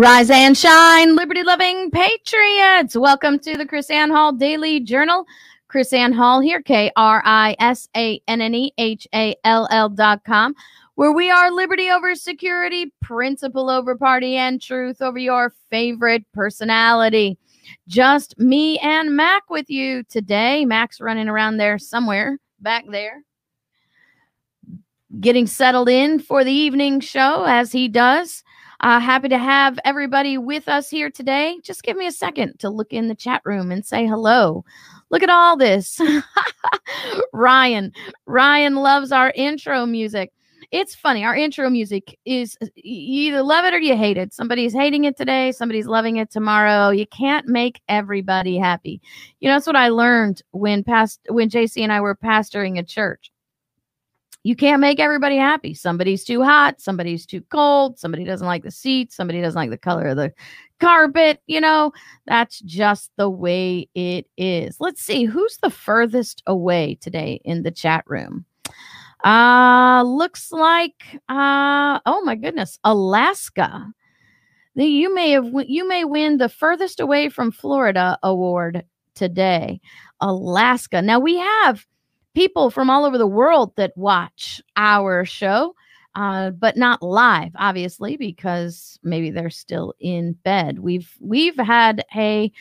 [0.00, 2.96] Rise and shine, liberty loving patriots.
[2.96, 5.26] Welcome to the KrisAnne Hall Daily Journal.
[5.70, 9.90] KrisAnne Hall here, K R I S A N N E H A L L
[9.90, 10.54] dot com,
[10.94, 17.36] where we are liberty over security, principle over party, and truth over your favorite personality.
[17.86, 20.64] Just me and Mac with you today.
[20.64, 23.22] Mac's running around there somewhere back there,
[25.20, 28.42] getting settled in for the evening show as he does.
[28.80, 31.58] Uh, happy to have everybody with us here today.
[31.62, 34.64] Just give me a second to look in the chat room and say hello.
[35.10, 36.00] Look at all this.
[37.34, 37.92] Ryan.
[38.24, 40.32] Ryan loves our intro music.
[40.70, 41.24] It's funny.
[41.24, 44.32] Our intro music is you either love it or you hate it.
[44.32, 46.90] Somebody's hating it today, somebody's loving it tomorrow.
[46.90, 49.02] You can't make everybody happy.
[49.40, 52.82] You know, that's what I learned when past when JC and I were pastoring a
[52.82, 53.30] church
[54.42, 55.74] you can't make everybody happy.
[55.74, 59.78] Somebody's too hot, somebody's too cold, somebody doesn't like the seat, somebody doesn't like the
[59.78, 60.32] color of the
[60.80, 61.42] carpet.
[61.46, 61.92] You know,
[62.26, 64.76] that's just the way it is.
[64.80, 68.46] Let's see who's the furthest away today in the chat room.
[69.22, 73.92] Uh looks like uh oh my goodness, Alaska.
[74.76, 79.82] The, you may have you may win the furthest away from Florida award today.
[80.22, 81.02] Alaska.
[81.02, 81.84] Now we have
[82.34, 85.74] people from all over the world that watch our show,
[86.14, 90.80] uh, but not live, obviously, because maybe they're still in bed.
[90.80, 92.52] We've we've had a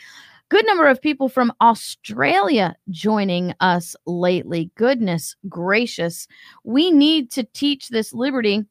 [0.50, 4.72] good number of people from Australia joining us lately.
[4.76, 6.28] Goodness gracious,
[6.64, 8.66] we need to teach this liberty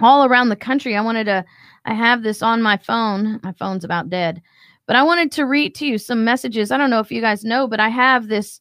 [0.00, 0.96] all around the country.
[0.96, 1.44] I wanted to.
[1.84, 3.40] I have this on my phone.
[3.42, 4.42] My phone's about dead.
[4.86, 6.70] But I wanted to read to you some messages.
[6.70, 8.60] I don't know if you guys know, but I have this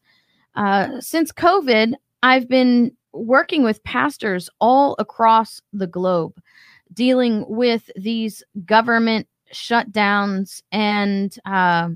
[0.55, 1.93] uh, since COVID,
[2.23, 6.39] I've been working with pastors all across the globe,
[6.93, 11.89] dealing with these government shutdowns, and uh,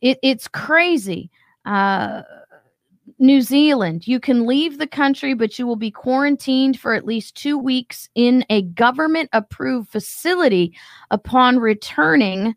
[0.00, 1.30] it, it's crazy.
[1.64, 2.22] Uh,
[3.18, 7.36] New Zealand, you can leave the country, but you will be quarantined for at least
[7.36, 10.76] two weeks in a government approved facility
[11.10, 12.54] upon returning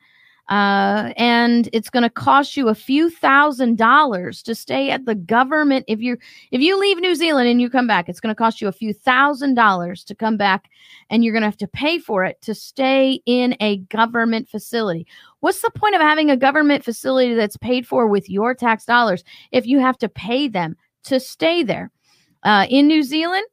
[0.50, 5.16] uh, and it's going to cost you a few thousand dollars to stay at the
[5.16, 5.84] government.
[5.88, 6.18] If you
[6.52, 8.72] if you leave New Zealand and you come back, it's going to cost you a
[8.74, 10.70] few thousand dollars to come back,
[11.10, 15.06] and you're going to have to pay for it to stay in a government facility.
[15.42, 19.24] What's the point of having a government facility that's paid for with your tax dollars
[19.52, 21.92] if you have to pay them to stay there?
[22.44, 23.46] Uh, in New Zealand,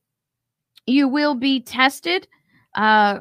[0.87, 2.29] you will be tested.
[2.75, 3.21] Uh,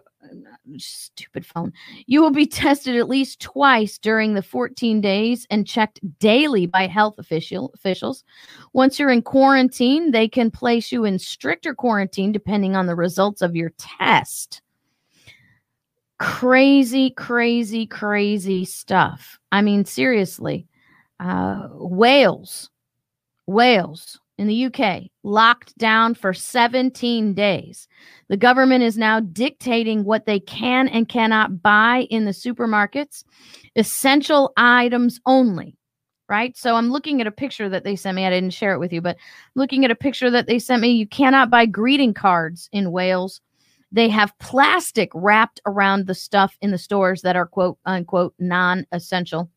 [0.78, 1.74] stupid phone.
[2.06, 6.88] You will be tested at least twice during the 14 days and checked daily by
[6.88, 8.24] health official, officials.
[8.74, 13.42] Once you're in quarantine, they can place you in stricter quarantine depending on the results
[13.42, 14.62] of your test.
[16.20, 19.40] Crazy, crazy, crazy stuff.
[19.52, 20.68] I mean, seriously.
[21.20, 22.70] Uh, Wales,
[23.46, 27.88] Wales in the UK locked down for 17 days.
[28.30, 33.24] The government is now dictating what they can and cannot buy in the supermarkets,
[33.76, 35.78] essential items only.
[36.30, 36.58] Right.
[36.58, 38.26] So I'm looking at a picture that they sent me.
[38.26, 39.18] I didn't share it with you, but
[39.56, 43.42] looking at a picture that they sent me, you cannot buy greeting cards in Wales.
[43.92, 48.88] They have plastic wrapped around the stuff in the stores that are quote unquote non
[48.92, 49.52] essential.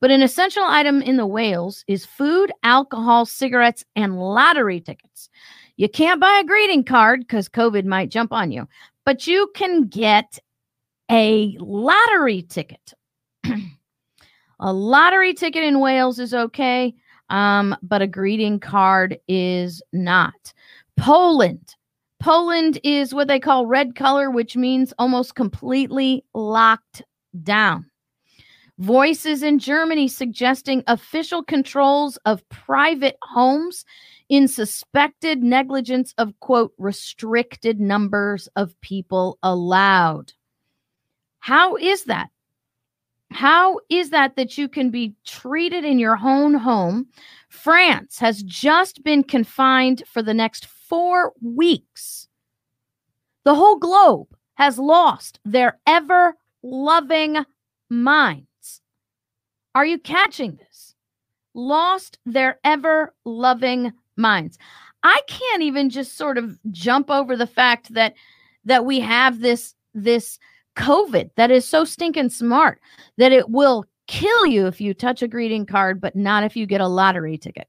[0.00, 5.28] But an essential item in the Wales is food, alcohol, cigarettes, and lottery tickets.
[5.76, 8.68] You can't buy a greeting card because COVID might jump on you,
[9.04, 10.38] but you can get
[11.10, 12.92] a lottery ticket.
[14.60, 16.94] a lottery ticket in Wales is okay,
[17.30, 20.52] um, but a greeting card is not.
[20.96, 21.74] Poland.
[22.20, 27.02] Poland is what they call red color, which means almost completely locked
[27.44, 27.88] down.
[28.78, 33.84] Voices in Germany suggesting official controls of private homes
[34.28, 40.32] in suspected negligence of, quote, restricted numbers of people allowed.
[41.40, 42.28] How is that?
[43.30, 47.06] How is that that you can be treated in your own home?
[47.48, 52.28] France has just been confined for the next four weeks.
[53.44, 57.44] The whole globe has lost their ever loving
[57.90, 58.47] mind.
[59.78, 60.96] Are you catching this?
[61.54, 64.58] Lost their ever loving minds.
[65.04, 68.14] I can't even just sort of jump over the fact that
[68.64, 70.40] that we have this this
[70.74, 72.80] COVID that is so stinking smart
[73.18, 76.66] that it will kill you if you touch a greeting card, but not if you
[76.66, 77.68] get a lottery ticket.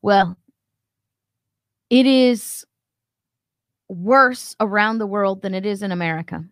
[0.00, 0.38] Well,
[1.90, 2.64] it is
[3.90, 6.42] worse around the world than it is in America.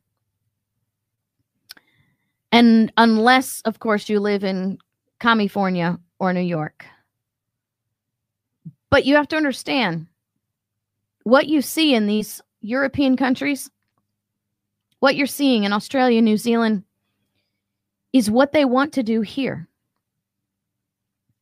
[2.52, 4.78] And unless, of course, you live in
[5.20, 6.84] California or New York.
[8.90, 10.08] But you have to understand
[11.22, 13.70] what you see in these European countries,
[14.98, 16.84] what you're seeing in Australia, New Zealand,
[18.12, 19.68] is what they want to do here.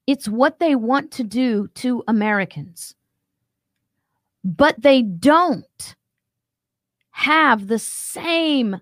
[0.07, 2.95] It's what they want to do to Americans.
[4.45, 5.97] But they don't
[7.11, 8.81] have the same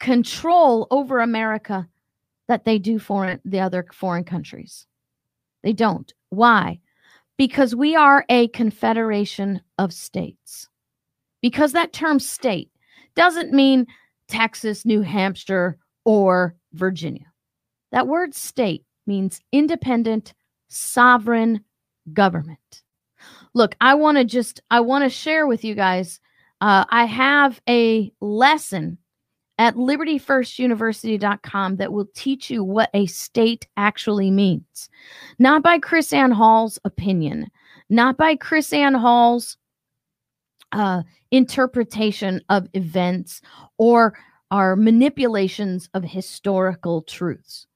[0.00, 1.88] control over America
[2.46, 4.86] that they do for the other foreign countries.
[5.62, 6.12] They don't.
[6.30, 6.80] Why?
[7.36, 10.68] Because we are a confederation of states.
[11.42, 12.70] Because that term state
[13.14, 13.86] doesn't mean
[14.28, 17.26] Texas, New Hampshire, or Virginia.
[17.92, 20.34] That word state means independent,
[20.68, 21.64] sovereign
[22.12, 22.82] government.
[23.54, 26.20] Look, I want to just I want to share with you guys
[26.60, 28.98] uh, I have a lesson
[29.58, 34.88] at libertyfirstuniversity.com that will teach you what a state actually means.
[35.38, 37.50] Not by KrisAnne Hall's opinion,
[37.90, 39.58] not by KrisAnne Hall's
[40.72, 43.40] uh, interpretation of events
[43.78, 44.18] or
[44.50, 47.66] our manipulations of historical truths.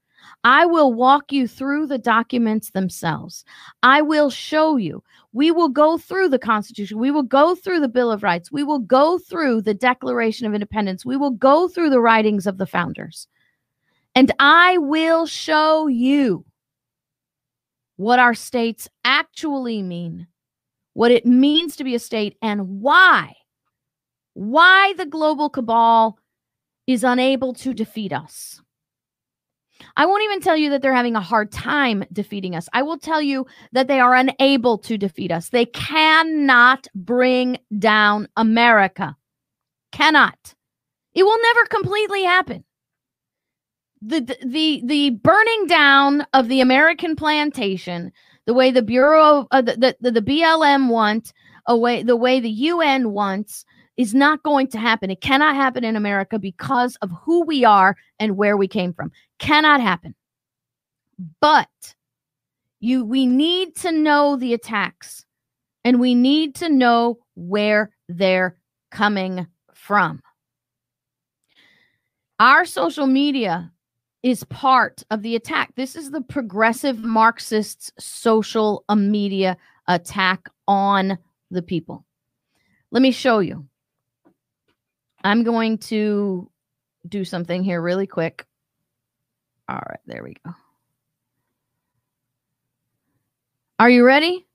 [0.44, 3.44] I will walk you through the documents themselves.
[3.82, 5.02] I will show you.
[5.32, 6.98] We will go through the Constitution.
[6.98, 8.52] We will go through the Bill of Rights.
[8.52, 11.04] We will go through the Declaration of Independence.
[11.04, 13.28] We will go through the writings of the founders.
[14.14, 16.44] And I will show you
[17.96, 20.26] what our states actually mean,
[20.94, 23.34] what it means to be a state, and why.
[24.34, 26.18] Why the global cabal
[26.86, 28.61] is unable to defeat us.
[29.96, 32.68] I won't even tell you that they're having a hard time defeating us.
[32.72, 35.50] I will tell you that they are unable to defeat us.
[35.50, 39.16] They cannot bring down America.
[39.92, 40.54] Cannot.
[41.14, 42.64] It will never completely happen.
[44.00, 48.10] The, the the burning down of the American plantation,
[48.46, 51.32] the way the Bureau uh, the, the the BLM wants,
[51.66, 53.64] away the way the UN wants,
[53.96, 55.10] is not going to happen.
[55.10, 59.12] It cannot happen in America because of who we are and where we came from.
[59.42, 60.14] Cannot happen.
[61.40, 61.96] But
[62.78, 65.26] you we need to know the attacks
[65.84, 68.56] and we need to know where they're
[68.92, 70.22] coming from.
[72.38, 73.72] Our social media
[74.22, 75.74] is part of the attack.
[75.74, 79.56] This is the progressive Marxists' social media
[79.88, 81.18] attack on
[81.50, 82.04] the people.
[82.92, 83.66] Let me show you.
[85.24, 86.48] I'm going to
[87.08, 88.46] do something here really quick.
[89.68, 90.52] All right, there we go.
[93.78, 94.46] Are you ready?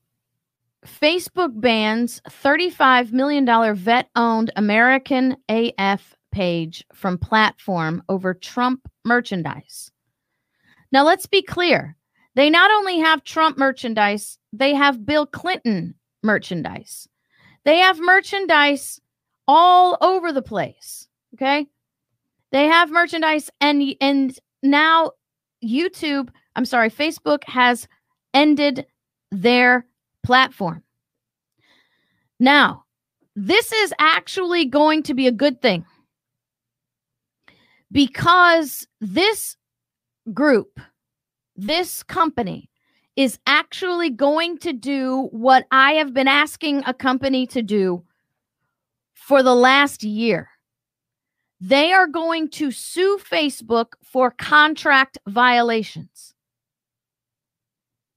[0.85, 9.91] Facebook bans $35 million vet owned American AF page from platform over Trump merchandise.
[10.91, 11.97] Now, let's be clear.
[12.35, 17.09] They not only have Trump merchandise, they have Bill Clinton merchandise.
[17.65, 19.01] They have merchandise
[19.47, 21.07] all over the place.
[21.33, 21.67] Okay.
[22.51, 25.11] They have merchandise and and now
[25.63, 27.87] YouTube, I'm sorry, Facebook has
[28.33, 28.85] ended
[29.31, 29.85] their
[30.23, 30.83] platform.
[32.39, 32.83] Now,
[33.35, 35.85] this is actually going to be a good thing
[37.91, 39.55] because this
[40.33, 40.79] group,
[41.55, 42.69] this company,
[43.15, 48.03] is actually going to do what I have been asking a company to do
[49.15, 50.49] for the last year.
[51.59, 56.33] They are going to sue Facebook for contract violations.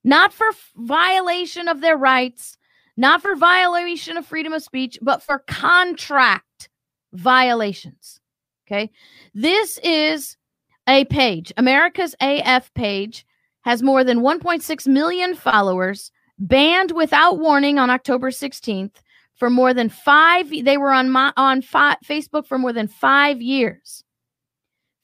[0.05, 2.57] Not for violation of their rights,
[2.97, 6.69] not for violation of freedom of speech, but for contract
[7.13, 8.21] violations.
[8.67, 8.91] Okay.
[9.35, 10.37] This is
[10.87, 11.53] a page.
[11.57, 13.27] America's AF page
[13.63, 19.03] has more than 1.6 million followers, banned without warning on October 16th
[19.41, 20.51] for more than five.
[20.51, 24.05] They were on my, on fi- Facebook for more than five years.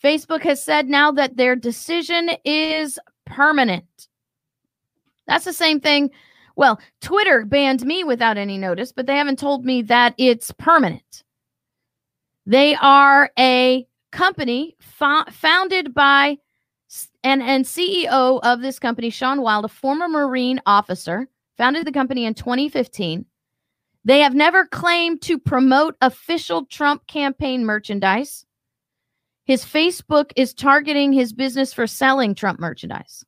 [0.05, 4.09] Facebook has said now that their decision is permanent.
[5.27, 6.11] That's the same thing.
[6.55, 11.25] Well, Twitter banned me without any notice, but they haven't told me that it's permanent.
[12.45, 16.39] They are a company fo- founded by
[17.25, 21.27] and, and CEO of this company, Sean Wild, a former Marine officer,
[21.57, 23.25] founded the company in 2015.
[24.07, 28.47] They have never claimed to promote official Trump campaign merchandise.
[29.47, 33.25] His Facebook is targeting his business for selling Trump merchandise.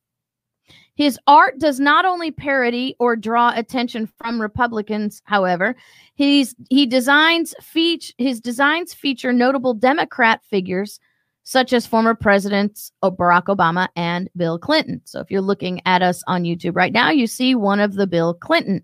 [0.95, 5.75] His art does not only parody or draw attention from Republicans, however,
[6.15, 10.97] he's he designs feature his designs feature notable Democrat figures
[11.43, 15.01] such as former presidents Barack Obama and Bill Clinton.
[15.03, 18.07] So if you're looking at us on YouTube right now, you see one of the
[18.07, 18.81] Bill Clinton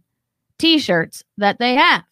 [0.60, 2.04] t-shirts that they have.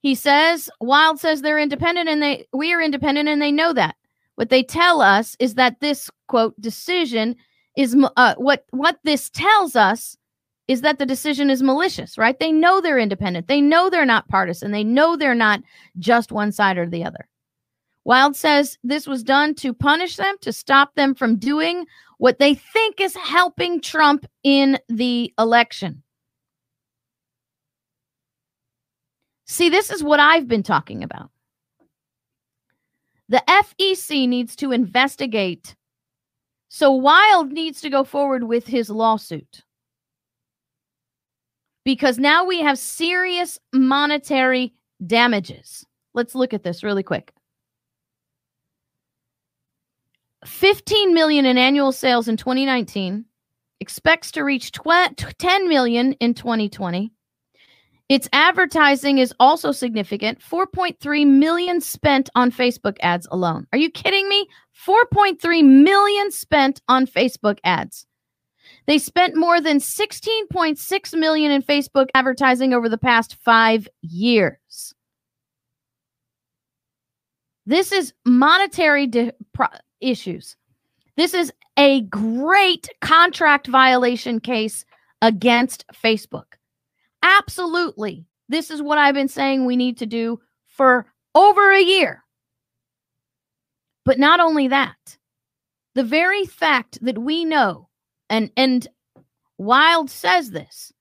[0.00, 3.96] He says Wild says they're independent and they we are independent and they know that.
[4.36, 7.36] What they tell us is that this quote decision
[7.76, 10.16] is uh, what what this tells us
[10.68, 12.38] is that the decision is malicious, right?
[12.38, 13.48] They know they're independent.
[13.48, 14.70] They know they're not partisan.
[14.70, 15.60] They know they're not
[15.98, 17.28] just one side or the other.
[18.04, 21.86] Wild says this was done to punish them, to stop them from doing
[22.18, 26.02] what they think is helping Trump in the election.
[29.50, 31.28] See, this is what I've been talking about.
[33.28, 35.74] The FEC needs to investigate
[36.68, 39.64] so Wild needs to go forward with his lawsuit
[41.84, 44.72] because now we have serious monetary
[45.04, 45.84] damages.
[46.14, 47.32] Let's look at this really quick.
[50.46, 53.24] 15 million in annual sales in 2019
[53.80, 57.10] expects to reach 10 million in 2020
[58.10, 63.68] its advertising is also significant 4.3 million spent on Facebook ads alone.
[63.72, 64.48] Are you kidding me?
[64.84, 68.06] 4.3 million spent on Facebook ads.
[68.86, 74.92] They spent more than 16.6 million in Facebook advertising over the past 5 years.
[77.64, 79.68] This is monetary di- pro-
[80.00, 80.56] issues.
[81.16, 84.84] This is a great contract violation case
[85.22, 86.54] against Facebook.
[87.22, 88.26] Absolutely.
[88.48, 92.24] This is what I've been saying we need to do for over a year.
[94.04, 95.18] But not only that,
[95.94, 97.88] the very fact that we know,
[98.28, 98.86] and, and
[99.58, 100.92] Wild says this,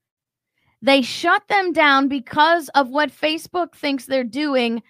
[0.81, 4.81] they shut them down because of what Facebook thinks they're doing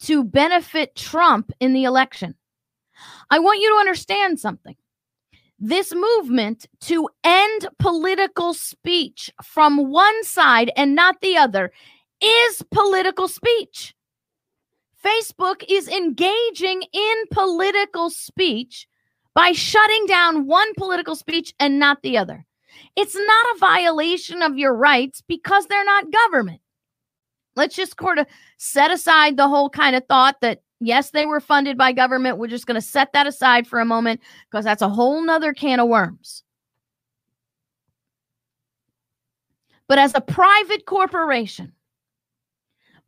[0.00, 2.34] to benefit Trump in the election.
[3.30, 4.76] I want you to understand something
[5.58, 11.72] this movement to end political speech from one side and not the other
[12.22, 13.94] is political speech.
[15.04, 18.86] Facebook is engaging in political speech
[19.34, 22.44] by shutting down one political speech and not the other.
[22.96, 26.60] It's not a violation of your rights because they're not government.
[27.54, 28.26] Let's just sort of
[28.58, 32.38] set aside the whole kind of thought that Yes, they were funded by government.
[32.38, 35.52] We're just going to set that aside for a moment because that's a whole nother
[35.52, 36.42] can of worms.
[39.88, 41.72] But as a private corporation,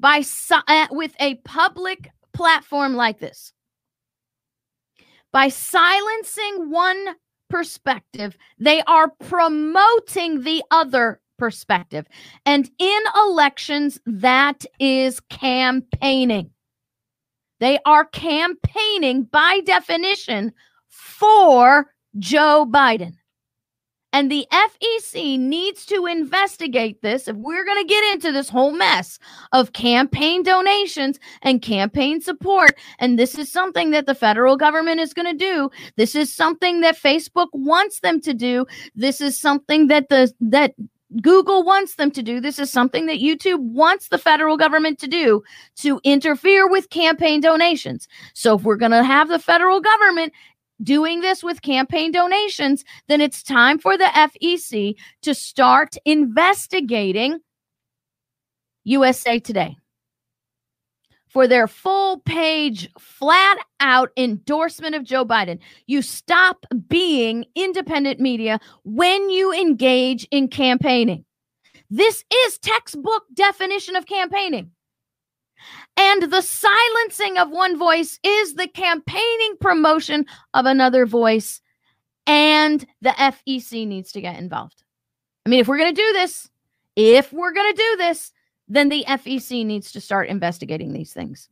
[0.01, 3.53] by uh, with a public platform like this,
[5.33, 7.17] by silencing one
[7.51, 12.07] perspective, they are promoting the other perspective.
[12.47, 16.51] And in elections, that is campaigning.
[17.61, 20.53] They are campaigning by definition
[20.89, 23.15] for Joe Biden.
[24.13, 28.73] And the FEC needs to investigate this if we're going to get into this whole
[28.73, 29.19] mess
[29.53, 32.73] of campaign donations and campaign support.
[32.99, 35.71] And this is something that the federal government is going to do.
[35.97, 38.67] This is something that Facebook wants them to do.
[38.95, 40.75] This is something that the that
[41.23, 42.41] Google wants them to do.
[42.41, 45.43] This is something that YouTube wants the federal government to do
[45.77, 48.07] to interfere with campaign donations.
[48.35, 50.33] So if we're going to have the federal government
[50.83, 57.39] doing this with campaign donations, then it's time for the FEC to start investigating
[58.85, 59.77] USA Today
[61.29, 65.59] for their full page, flat out endorsement of Joe Biden.
[65.87, 71.25] You stop being independent media when you engage in campaigning.
[71.91, 74.71] This is textbook definition of campaigning.
[75.97, 81.61] And the silencing of one voice is the campaigning promotion of another voice.
[82.27, 84.85] And the FEC needs to get involved.
[85.45, 86.49] I mean, if we're going to do this,
[86.95, 88.33] if we're going to do this,
[88.69, 91.49] then the FEC needs to start investigating these things.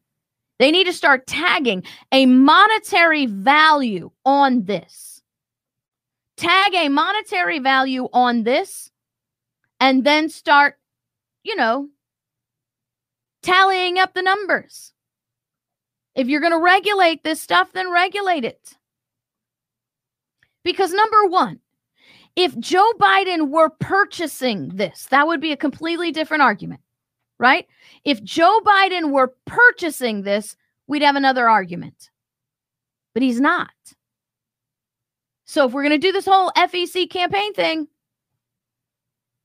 [0.58, 1.82] They need to start tagging
[2.12, 5.22] a monetary value on this.
[6.36, 8.90] Tag a monetary value on this
[9.80, 10.78] and then start,
[11.42, 11.88] you know,
[13.42, 14.92] tallying up the numbers.
[16.14, 18.76] If you're going to regulate this stuff, then regulate it.
[20.62, 21.60] Because number one,
[22.34, 26.80] if Joe Biden were purchasing this, that would be a completely different argument
[27.38, 27.66] right?
[28.04, 32.10] If Joe Biden were purchasing this, we'd have another argument.
[33.14, 33.70] But he's not.
[35.44, 37.88] So if we're going to do this whole FEC campaign thing,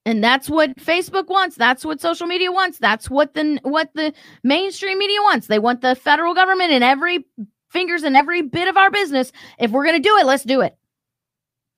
[0.05, 4.13] and that's what Facebook wants, that's what social media wants, that's what the what the
[4.43, 5.45] mainstream media wants.
[5.45, 7.25] They want the federal government in every
[7.69, 9.31] fingers in every bit of our business.
[9.60, 10.75] If we're going to do it, let's do it.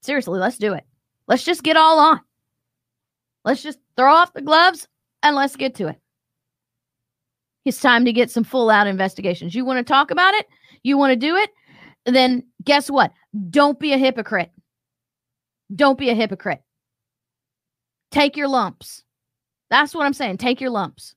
[0.01, 0.86] Seriously, let's do it.
[1.27, 2.22] Let's just get all on.
[3.46, 4.88] Let's just throw off the gloves
[5.22, 5.98] and let's get to it.
[7.65, 9.55] It's time to get some full out investigations.
[9.55, 10.48] You want to talk about it?
[10.84, 11.50] You want to do it?
[12.05, 13.13] Then guess what?
[13.50, 14.51] Don't be a hypocrite.
[15.74, 16.62] Don't be a hypocrite.
[18.12, 19.03] Take your lumps.
[19.70, 20.38] That's what I'm saying.
[20.38, 21.15] Take your lumps.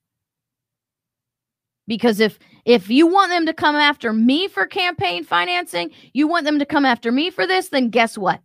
[1.87, 6.45] Because if if you want them to come after me for campaign financing, you want
[6.45, 8.41] them to come after me for this, then guess what?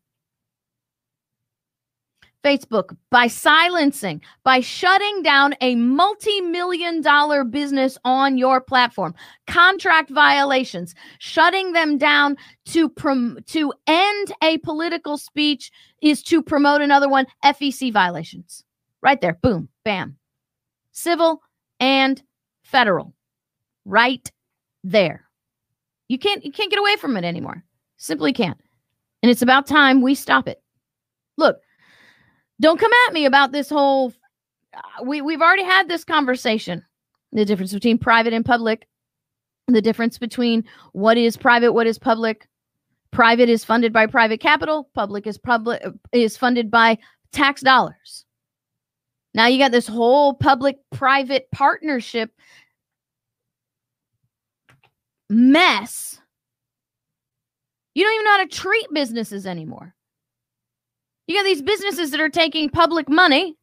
[2.43, 9.13] Facebook by silencing, by shutting down a multi million dollar business on your platform,
[9.47, 15.71] contract violations, shutting them down to, prom- to end a political speech
[16.01, 18.63] is to promote another one, FEC violations.
[19.01, 20.17] Right there, boom, bam.
[20.91, 21.41] Civil
[21.79, 22.21] and
[22.63, 23.13] federal.
[23.85, 24.31] Right
[24.83, 25.25] there.
[26.07, 27.63] You can't you can't get away from it anymore.
[27.97, 28.59] Simply can't.
[29.23, 30.61] And it's about time we stop it.
[31.37, 31.61] Look,
[32.61, 34.13] don't come at me about this whole.
[34.73, 36.85] Uh, we we've already had this conversation.
[37.33, 38.87] The difference between private and public.
[39.67, 40.63] The difference between
[40.93, 42.47] what is private, what is public.
[43.11, 44.89] Private is funded by private capital.
[44.93, 46.97] Public is public is funded by
[47.33, 48.25] tax dollars.
[49.33, 52.31] Now you got this whole public-private partnership
[55.29, 56.19] mess.
[57.95, 59.95] You don't even know how to treat businesses anymore.
[61.31, 63.55] You got these businesses that are taking public money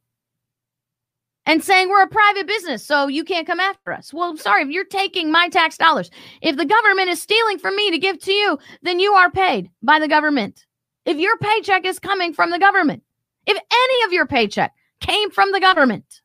[1.45, 4.11] and saying we're a private business, so you can't come after us.
[4.11, 6.09] Well, sorry, if you're taking my tax dollars,
[6.41, 9.69] if the government is stealing from me to give to you, then you are paid
[9.83, 10.65] by the government.
[11.05, 13.03] If your paycheck is coming from the government,
[13.45, 16.21] if any of your paycheck came from the government,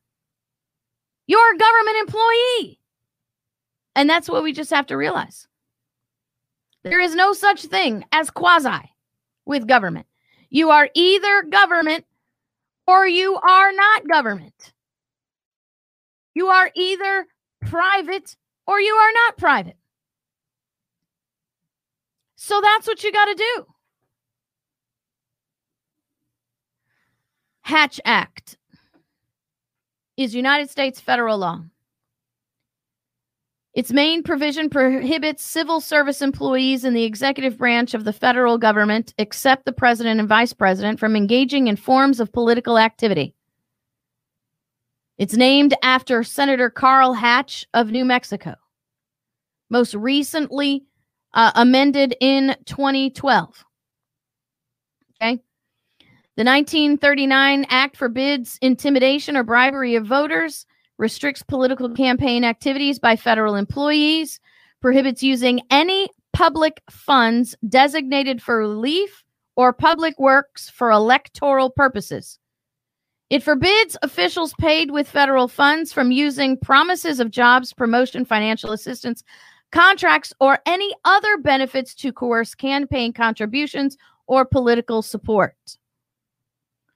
[1.27, 2.79] you're a government employee.
[3.95, 5.47] And that's what we just have to realize.
[6.83, 8.95] There is no such thing as quasi
[9.45, 10.07] with government.
[10.55, 12.05] You are either government
[12.87, 14.71] or you are not government.
[16.33, 17.27] You are either
[17.59, 19.75] private or you are not private.
[22.37, 23.65] So that's what you got to do.
[27.63, 28.57] Hatch Act
[30.15, 31.65] is United States federal law.
[33.75, 39.13] Its main provision prohibits civil service employees in the executive branch of the federal government,
[39.17, 43.35] except the president and vice president, from engaging in forms of political activity.
[45.17, 48.55] It's named after Senator Carl Hatch of New Mexico,
[49.69, 50.85] most recently
[51.33, 53.65] uh, amended in 2012.
[55.21, 55.41] Okay.
[56.37, 60.65] The 1939 Act forbids intimidation or bribery of voters
[60.97, 64.39] restricts political campaign activities by federal employees,
[64.81, 69.23] prohibits using any public funds designated for relief
[69.55, 72.39] or public works for electoral purposes.
[73.29, 79.23] It forbids officials paid with federal funds from using promises of jobs, promotion, financial assistance,
[79.71, 85.55] contracts, or any other benefits to coerce campaign contributions or political support.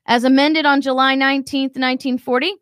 [0.05, 2.53] As amended on July 19, 1940,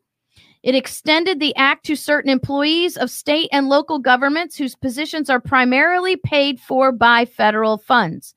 [0.63, 5.39] it extended the act to certain employees of state and local governments whose positions are
[5.39, 8.33] primarily paid for by federal funds.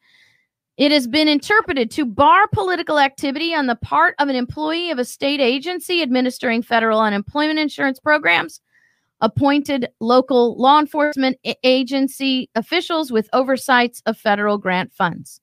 [0.76, 4.98] It has been interpreted to bar political activity on the part of an employee of
[4.98, 8.60] a state agency administering federal unemployment insurance programs,
[9.20, 15.40] appointed local law enforcement agency officials with oversights of federal grant funds.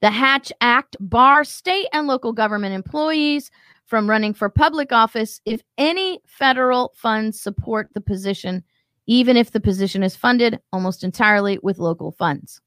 [0.00, 3.50] The Hatch Act bars state and local government employees
[3.86, 8.62] from running for public office if any federal funds support the position,
[9.06, 12.60] even if the position is funded almost entirely with local funds.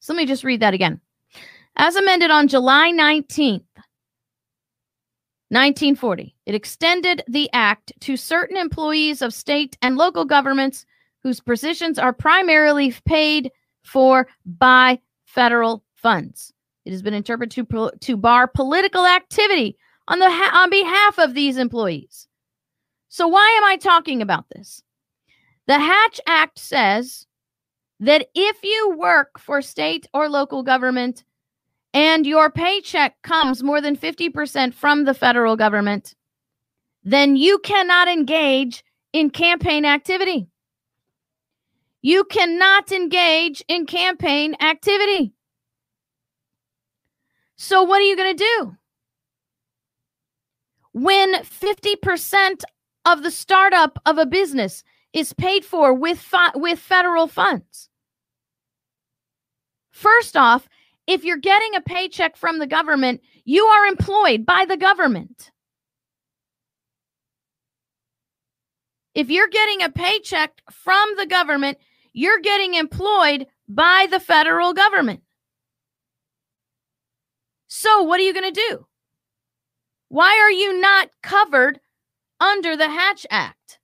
[0.00, 1.00] So let me just read that again.
[1.76, 3.64] As amended on July 19th,
[5.50, 10.86] 1940, it extended the act to certain employees of state and local governments
[11.22, 13.50] whose positions are primarily paid
[13.82, 16.52] for by federal funds.
[16.84, 19.76] It has been interpreted to, to bar political activity
[20.08, 22.26] on the on behalf of these employees.
[23.08, 24.82] So why am I talking about this?
[25.66, 27.26] The Hatch Act says
[28.00, 31.24] that if you work for state or local government
[31.94, 36.14] and your paycheck comes more than 50% from the federal government,
[37.02, 40.48] then you cannot engage in campaign activity.
[42.00, 45.32] You cannot engage in campaign activity.
[47.56, 48.76] So, what are you going to do?
[50.98, 52.62] When 50%
[53.04, 54.82] of the startup of a business
[55.12, 57.88] is paid for with, fi- with federal funds.
[59.92, 60.68] First off,
[61.06, 65.52] if you're getting a paycheck from the government, you are employed by the government.
[69.14, 71.78] If you're getting a paycheck from the government,
[72.12, 75.22] you're getting employed by the federal government.
[77.68, 78.87] So, what are you going to do?
[80.08, 81.80] Why are you not covered
[82.40, 83.78] under the Hatch Act?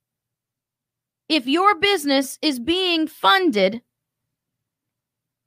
[1.29, 3.81] If your business is being funded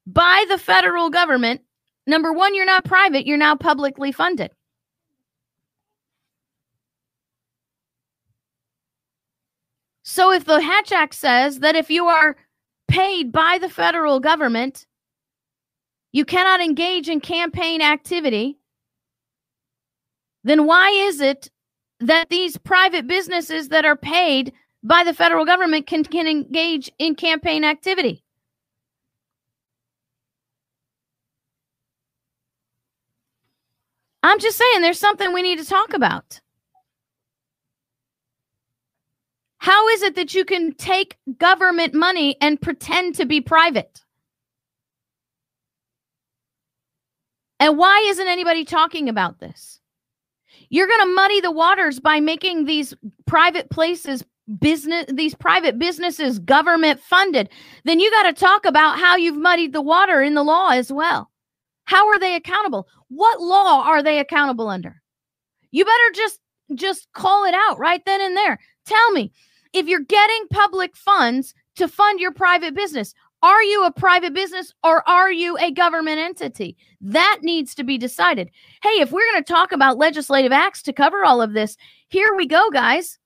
[0.07, 1.62] by the federal government,
[2.07, 4.51] number one, you're not private, you're now publicly funded.
[10.03, 12.37] So if the Hatch Act says that if you are
[12.88, 14.87] paid by the federal government,
[16.12, 18.59] you cannot engage in campaign activity,
[20.49, 21.51] then why is it
[22.01, 27.15] that these private businesses that are paid by the federal government can, can engage in
[27.15, 28.23] campaign activity?
[34.23, 36.41] I'm just saying there's something we need to talk about.
[39.59, 44.03] How is it that you can take government money and pretend to be private?
[47.61, 49.81] And why isn't anybody talking about this?
[50.71, 52.95] You're going to muddy the waters by making these
[53.27, 54.25] private places
[54.61, 57.51] business these private businesses government funded.
[57.85, 60.93] Then you got to talk about how you've muddied the water in the law as
[60.93, 61.31] well.
[61.85, 62.89] How are they accountable?
[63.09, 65.03] What law are they accountable under?
[65.71, 66.41] You better just
[66.75, 68.59] just call it out right then and there.
[68.87, 69.33] Tell me,
[69.73, 74.74] if you're getting public funds to fund your private business, are you a private business
[74.83, 76.77] or are you a government entity?
[77.01, 78.51] That needs to be decided.
[78.83, 81.77] Hey, if we're going to talk about legislative acts to cover all of this,
[82.09, 83.18] here we go, guys.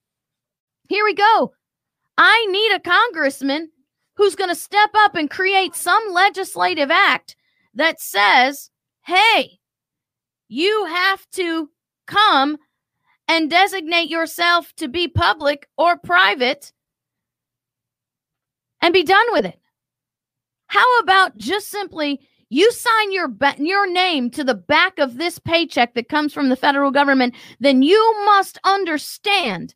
[0.89, 1.55] Here we go.
[2.19, 3.71] I need a congressman
[4.17, 7.37] who's going to step up and create some legislative act
[7.75, 8.71] that says,
[9.07, 9.59] hey,
[10.49, 11.71] you have to
[12.07, 12.59] come
[13.27, 16.73] and designate yourself to be public or private
[18.83, 19.59] and be done with it.
[20.73, 25.93] How about just simply you sign your your name to the back of this paycheck
[25.93, 29.75] that comes from the federal government, then you must understand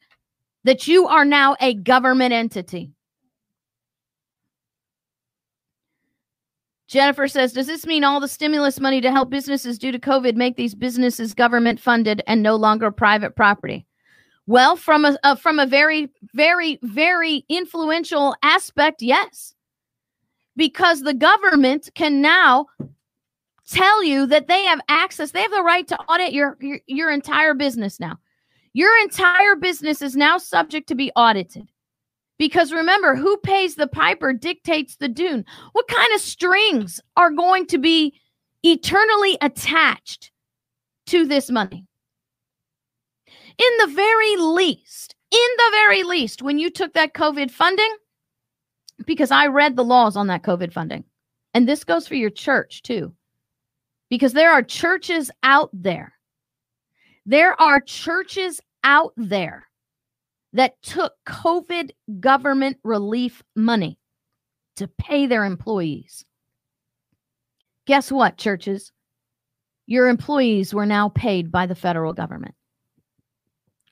[0.65, 2.93] that you are now a government entity.
[6.89, 10.35] Jennifer says, Does this mean all the stimulus money to help businesses due to COVID
[10.35, 13.85] make these businesses government funded and no longer private property?
[14.47, 19.56] Well, from a, uh, from a very, very, very influential aspect, yes
[20.57, 22.67] because the government can now
[23.69, 27.11] tell you that they have access they have the right to audit your, your your,
[27.11, 28.17] entire business now.
[28.73, 31.69] Your entire business is now subject to be audited.
[32.39, 35.45] Because remember who pays the piper dictates the dune.
[35.73, 38.21] What kind of strings are going to be
[38.63, 40.31] eternally attached
[41.07, 41.87] to this money?
[43.59, 47.95] In the very least in the very least when you took that covid funding
[49.05, 51.05] because I read the laws on that COVID funding.
[51.55, 53.15] And this goes for your church too.
[54.09, 56.13] Because there are churches out there.
[57.27, 59.67] There are churches out there
[60.53, 63.99] that took COVID government relief money
[64.77, 66.25] to pay their employees.
[67.87, 68.93] Guess what, churches?
[69.87, 72.55] Your employees were now paid by the federal government.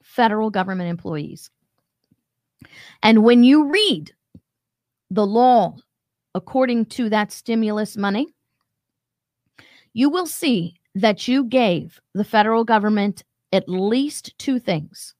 [0.02, 1.50] Federal government employees.
[3.02, 4.12] And when you read
[5.10, 5.76] the law
[6.34, 8.26] according to that stimulus money,
[9.92, 15.14] you will see that you gave the federal government at least two things.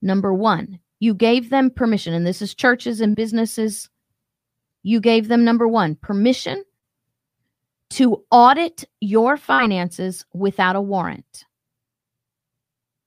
[0.00, 3.90] Number one, you gave them permission, and this is churches and businesses.
[4.82, 6.64] You gave them, number one, permission
[7.90, 11.44] to audit your finances without a warrant.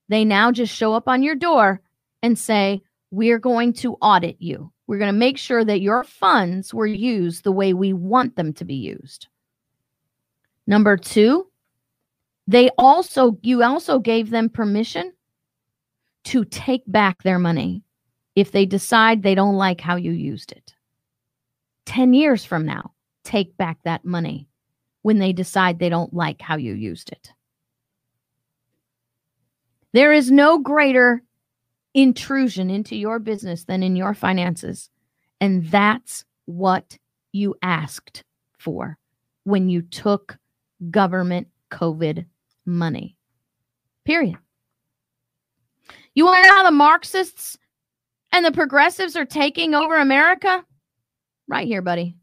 [0.10, 1.82] They now just show up on your door
[2.22, 4.72] and say, We're going to audit you.
[4.90, 8.54] We're going to make sure that your funds were used the way we want them
[8.54, 9.28] to be used.
[10.66, 11.46] Number two,
[12.48, 15.14] they also, you also gave them permission
[16.24, 17.84] to take back their money
[18.34, 20.74] if they decide they don't like how you used it.
[21.86, 22.92] 10 years from now,
[23.24, 24.48] take back that money
[25.04, 27.32] when they decide they don't like how you used it.
[29.94, 31.22] There is no greater
[31.94, 34.90] intrusion into your business than in your finances.
[35.42, 36.98] And that's what
[37.32, 38.24] you asked
[38.58, 38.98] for
[39.44, 40.38] when you took
[40.92, 42.26] government COVID
[42.66, 43.16] money.
[44.06, 44.38] Period.
[46.16, 47.58] You want to know how the Marxists
[48.32, 50.64] and the progressives are taking over America?
[51.48, 52.16] Right here, buddy.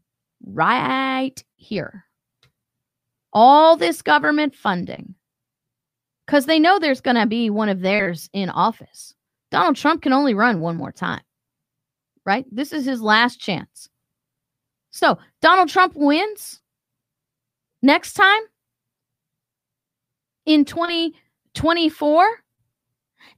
[0.45, 2.05] Right here.
[3.33, 5.15] All this government funding.
[6.25, 9.15] Because they know there's going to be one of theirs in office.
[9.51, 11.21] Donald Trump can only run one more time.
[12.25, 12.45] Right?
[12.51, 13.89] This is his last chance.
[14.91, 16.61] So, Donald Trump wins
[17.81, 18.41] next time
[20.45, 22.43] in 2024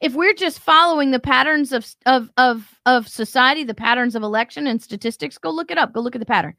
[0.02, 4.68] if we're just following the patterns of of of of society, the patterns of election
[4.68, 5.94] and statistics, go look it up.
[5.94, 6.56] Go look at the pattern.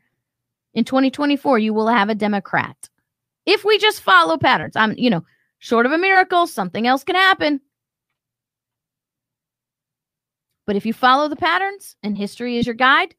[0.74, 2.88] In 2024, you will have a Democrat.
[3.46, 5.24] If we just follow patterns, I'm you know,
[5.58, 7.60] short of a miracle, something else can happen.
[10.66, 13.14] But if you follow the patterns and history is your guide,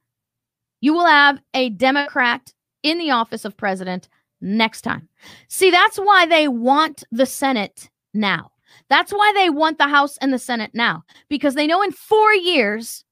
[0.79, 4.09] you will have a Democrat in the office of president
[4.41, 5.07] next time.
[5.47, 8.51] See, that's why they want the Senate now.
[8.89, 12.33] That's why they want the House and the Senate now, because they know in four
[12.33, 13.05] years,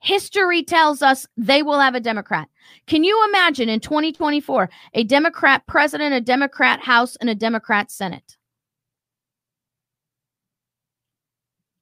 [0.00, 2.48] history tells us they will have a Democrat.
[2.86, 8.36] Can you imagine in 2024 a Democrat president, a Democrat House, and a Democrat Senate?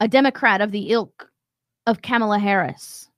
[0.01, 1.31] A Democrat of the ilk
[1.87, 3.09] of Kamala Harris,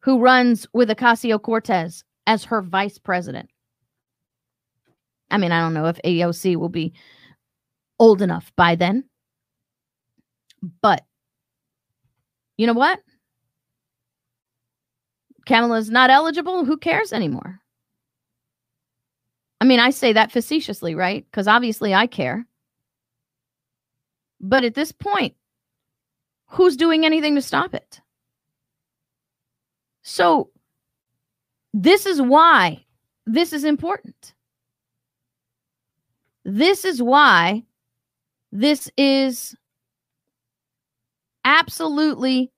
[0.00, 3.48] who runs with Ocasio Cortez as her vice president.
[5.30, 6.92] I mean, I don't know if AOC will be
[7.98, 9.04] old enough by then.
[10.80, 11.02] But
[12.56, 13.00] you know what?
[15.46, 16.64] Kamala's not eligible.
[16.64, 17.60] Who cares anymore?
[19.60, 21.24] I mean, I say that facetiously, right?
[21.24, 22.46] Because obviously I care.
[24.42, 25.34] But at this point,
[26.46, 28.00] who's doing anything to stop it?
[30.02, 30.50] So,
[31.72, 32.84] this is why
[33.24, 34.34] this is important.
[36.44, 37.62] This is why
[38.50, 39.54] this is
[41.44, 42.50] absolutely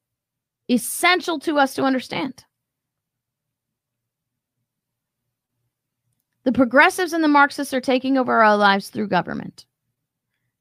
[0.70, 2.44] essential to us to understand.
[6.44, 9.66] The progressives and the Marxists are taking over our lives through government.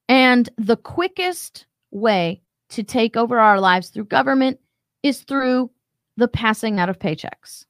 [0.09, 4.59] And the quickest way to take over our lives through government
[5.01, 5.71] is through
[6.17, 7.65] the passing out of paychecks,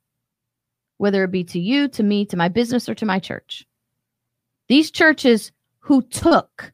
[0.97, 3.65] whether it be to you, to me, to my business, or to my church.
[4.67, 6.73] These churches who took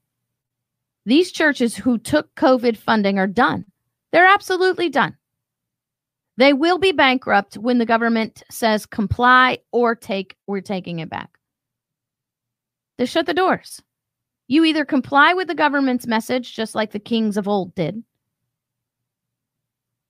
[1.10, 3.65] these churches who took COVID funding are done.
[4.12, 5.17] They're absolutely done.
[6.38, 11.39] They will be bankrupt when the government says comply or take, we're taking it back.
[13.00, 13.82] They shut the doors.
[14.50, 18.04] You either comply with the government's message, just like the kings of old did,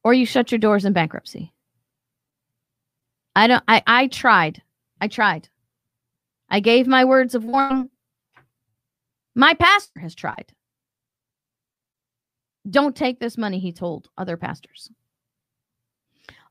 [0.02, 1.54] or you shut your doors in bankruptcy.
[3.36, 4.62] I don't I I tried.
[5.02, 5.50] I tried.
[6.50, 7.90] I gave my words of warning.
[9.36, 10.54] My pastor has tried.
[12.70, 14.90] Don't take this money, he told other pastors.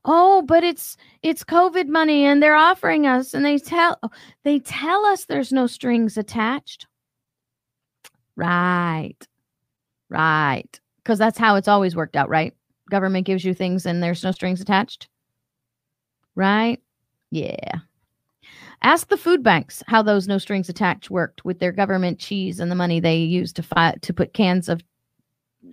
[0.05, 3.99] Oh, but it's it's COVID money and they're offering us and they tell
[4.43, 6.85] they tell us there's no strings attached.
[8.39, 9.27] Right.
[10.09, 10.79] Right.
[11.05, 12.55] Cuz that's how it's always worked out, right?
[12.89, 15.09] Government gives you things and there's no strings attached.
[16.35, 16.81] Right?
[17.31, 17.79] Yeah.
[18.81, 22.71] Ask the food banks how those no strings attached worked with their government cheese and
[22.71, 24.81] the money they used to fight to put cans of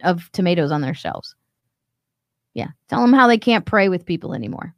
[0.04, 1.34] of tomatoes on their shelves.
[2.54, 2.68] Yeah.
[2.88, 4.74] Tell them how they can't pray with people anymore.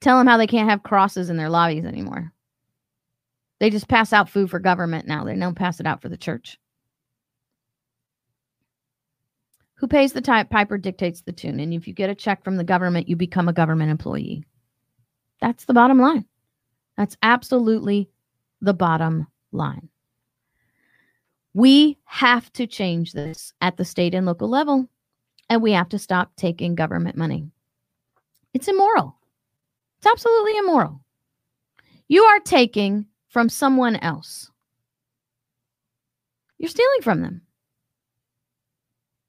[0.00, 2.31] Tell them how they can't have crosses in their lobbies anymore.
[3.62, 5.22] They just pass out food for government now.
[5.22, 6.58] They don't pass it out for the church.
[9.74, 11.60] Who pays the type piper dictates the tune.
[11.60, 14.42] And if you get a check from the government, you become a government employee.
[15.40, 16.24] That's the bottom line.
[16.96, 18.10] That's absolutely
[18.60, 19.88] the bottom line.
[21.54, 24.88] We have to change this at the state and local level,
[25.48, 27.48] and we have to stop taking government money.
[28.54, 29.16] It's immoral.
[29.98, 31.00] It's absolutely immoral.
[32.08, 34.50] You are taking from someone else.
[36.58, 37.40] You're stealing from them.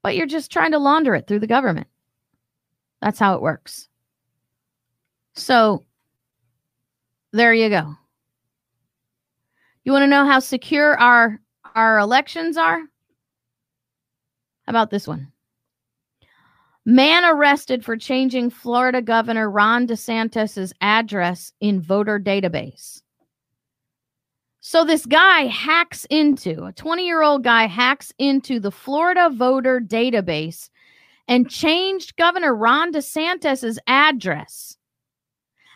[0.02, 1.86] But you're just trying to launder it through the government.
[3.00, 3.88] That's how it works.
[5.36, 5.84] So
[7.32, 7.94] there you go.
[9.84, 11.40] You want to know how secure our
[11.74, 12.80] our elections are?
[12.80, 15.32] How about this one?
[16.84, 23.00] Man arrested for changing Florida Governor Ron DeSantis' address in voter database.
[24.66, 29.78] So this guy hacks into a 20 year old guy hacks into the Florida voter
[29.78, 30.70] database
[31.28, 34.78] and changed Governor Ron DeSantis' address.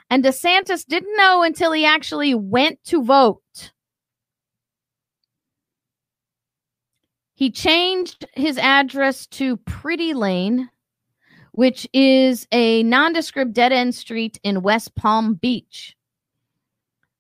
[0.09, 3.73] And DeSantis didn't know until he actually went to vote.
[7.35, 10.71] He changed his address to Pretty Lane,
[11.53, 15.95] which is a nondescript dead end street in West Palm Beach.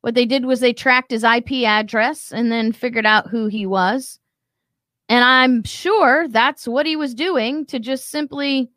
[0.00, 3.66] What they did was they tracked his IP address and then figured out who he
[3.66, 4.18] was.
[5.08, 8.70] And I'm sure that's what he was doing to just simply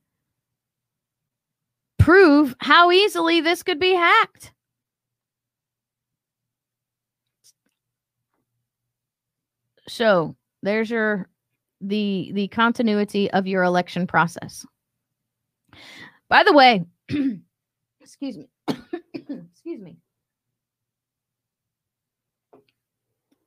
[1.99, 4.53] prove how easily this could be hacked.
[9.87, 11.27] So there's your
[11.81, 14.65] the the continuity of your election process.
[16.29, 16.85] By the way,
[17.99, 18.47] excuse me.
[19.13, 19.97] excuse me.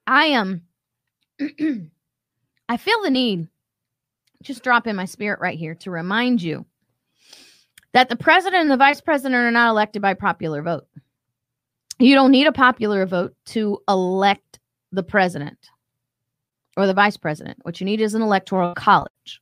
[0.07, 0.63] I am
[1.41, 1.91] um,
[2.69, 3.49] I feel the need
[4.43, 6.67] just drop in my spirit right here to remind you
[7.93, 10.87] that the president and the vice president are not elected by popular vote.
[11.99, 14.59] You don't need a popular vote to elect
[14.93, 15.59] the president
[16.77, 17.59] or the vice president.
[17.63, 19.41] What you need is an electoral college.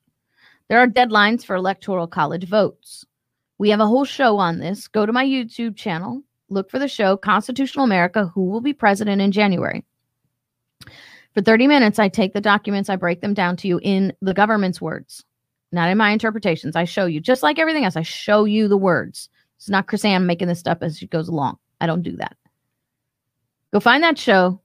[0.68, 3.04] There are deadlines for electoral college votes.
[3.58, 4.86] We have a whole show on this.
[4.86, 9.20] Go to my YouTube channel, look for the show Constitutional America Who Will Be President
[9.20, 9.84] in January.
[11.34, 14.34] For 30 minutes, I take the documents, I break them down to you in the
[14.34, 15.24] government's words,
[15.72, 16.76] not in my interpretations.
[16.76, 19.30] I show you, just like everything else, I show you the words.
[19.56, 21.56] It's not KrisAnne making this stuff as she goes along.
[21.80, 22.36] I don't do that.
[23.72, 24.60] Go find that show,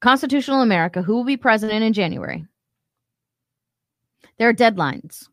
[0.00, 2.44] Constitutional America Who Will Be President in January.
[4.38, 5.28] There are deadlines.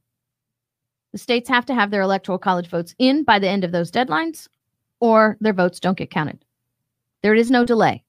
[1.12, 3.92] The states have to have their electoral college votes in by the end of those
[3.92, 4.48] deadlines,
[5.00, 6.46] or their votes don't get counted.
[7.24, 8.04] There is no delay.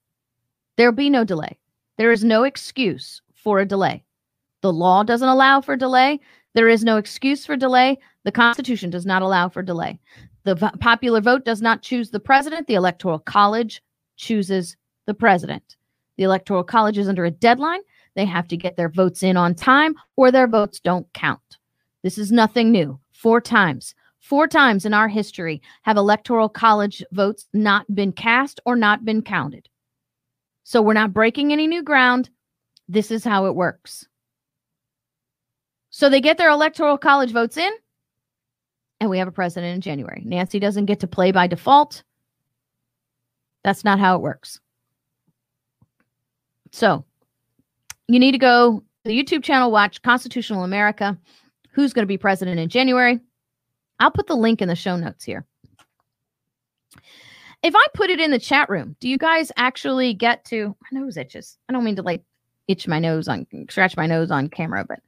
[0.77, 1.57] There'll be no delay.
[1.97, 4.03] There is no excuse for a delay.
[4.61, 6.19] The law doesn't allow for delay.
[6.55, 7.99] There is no excuse for delay.
[8.23, 9.99] The Constitution does not allow for delay.
[10.43, 12.67] The v- popular vote does not choose the president.
[12.67, 13.83] The Electoral College
[14.15, 15.75] chooses the president.
[16.17, 17.81] The Electoral College is under a deadline.
[18.15, 21.57] They have to get their votes in on time or their votes don't count.
[22.03, 22.99] This is nothing new.
[23.11, 28.75] Four times, four times in our history have Electoral College votes not been cast or
[28.75, 29.69] not been counted.
[30.63, 32.29] So we're not breaking any new ground.
[32.87, 34.07] This is how it works.
[35.89, 37.71] So they get their electoral college votes in,
[38.99, 40.23] and we have a president in January.
[40.25, 42.03] Nancy doesn't get to play by default.
[43.63, 44.59] That's not how it works.
[46.71, 47.05] So
[48.07, 51.17] you need to go to the YouTube channel, watch Constitutional America,
[51.71, 53.19] who's going to be president in January.
[53.99, 55.45] I'll put the link in the show notes here
[57.63, 60.99] if I put it in the chat room, do you guys actually get to my
[60.99, 61.57] nose itches?
[61.69, 62.21] I don't mean to like
[62.67, 64.99] itch my nose on scratch my nose on camera, but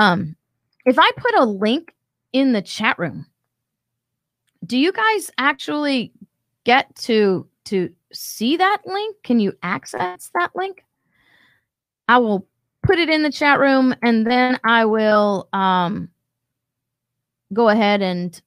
[0.00, 0.36] um
[0.84, 1.94] if I put a link
[2.32, 3.26] in the chat room,
[4.64, 6.12] do you guys actually
[6.64, 9.16] get to to see that link?
[9.22, 10.84] Can you access that link?
[12.08, 12.46] I will
[12.82, 16.10] put it in the chat room and then I will um
[17.52, 18.40] go ahead and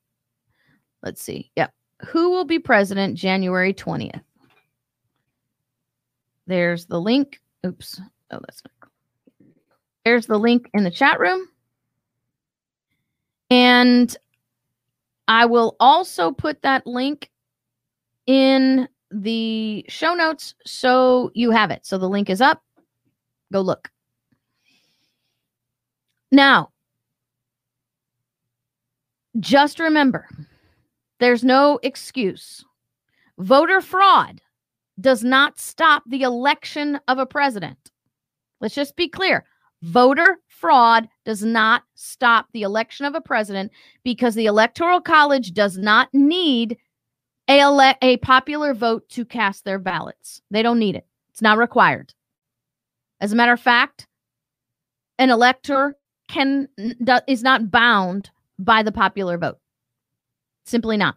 [1.01, 1.51] let's see.
[1.55, 1.73] Yep
[2.05, 4.21] who will be president January 20th?
[6.47, 7.39] There's the link.
[7.65, 8.01] Oops.
[8.31, 8.89] Oh, that's not.
[10.05, 11.47] There's the link in the chat room.
[13.49, 14.15] And
[15.27, 17.29] I will also put that link
[18.25, 21.85] in the show notes so you have it.
[21.85, 22.63] So the link is up.
[23.51, 23.89] Go look.
[26.31, 26.69] Now,
[29.39, 30.27] just remember
[31.19, 32.63] there's no excuse.
[33.37, 34.41] Voter fraud
[34.99, 37.91] does not stop the election of a president.
[38.59, 39.45] Let's just be clear.
[39.81, 43.71] Voter fraud does not stop the election of a president
[44.03, 46.77] because the Electoral College does not need
[47.47, 50.41] a, ele- a popular vote to cast their ballots.
[50.51, 52.13] They don't need it, it's not required.
[53.21, 54.07] As a matter of fact,
[55.17, 55.95] an elector
[56.27, 56.67] can
[57.27, 59.59] is not bound by the popular vote.
[60.65, 61.15] Simply not.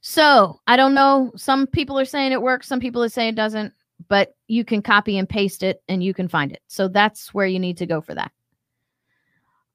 [0.00, 1.32] So I don't know.
[1.36, 3.72] Some people are saying it works, some people are saying it doesn't,
[4.08, 6.60] but you can copy and paste it and you can find it.
[6.66, 8.32] So that's where you need to go for that.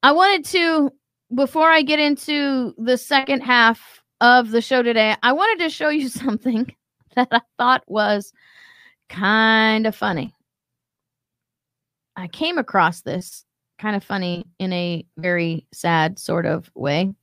[0.04, 0.92] I wanted to,
[1.34, 5.90] before I get into the second half of the show today, I wanted to show
[5.90, 6.74] you something
[7.16, 8.34] that I thought was
[9.10, 10.34] kind of funny.
[12.16, 13.46] I came across this
[13.80, 17.14] kind of funny in a very sad sort of way.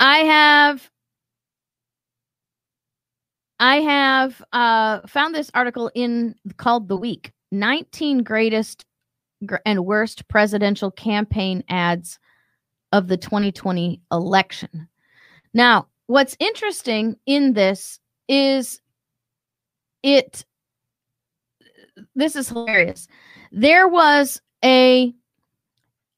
[0.00, 0.90] I have
[3.60, 8.84] I have uh, found this article in called The Week 19 Greatest
[9.66, 12.18] and Worst Presidential Campaign Ads
[12.92, 14.88] of the 2020 election.
[15.54, 18.80] Now, what's interesting in this is
[20.02, 20.44] it
[22.14, 23.08] this is hilarious.
[23.50, 25.12] There was a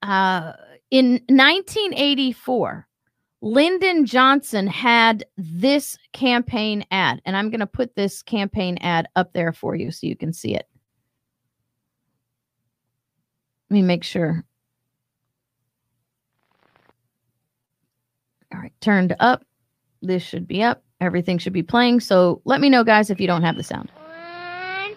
[0.02, 0.52] uh
[0.90, 2.86] in 1984
[3.42, 9.32] Lyndon Johnson had this campaign ad, and I'm going to put this campaign ad up
[9.32, 10.68] there for you so you can see it.
[13.70, 14.44] Let me make sure.
[18.52, 19.44] All right, turned up.
[20.02, 20.82] This should be up.
[21.00, 22.00] Everything should be playing.
[22.00, 23.90] So let me know, guys, if you don't have the sound.
[23.94, 24.94] One,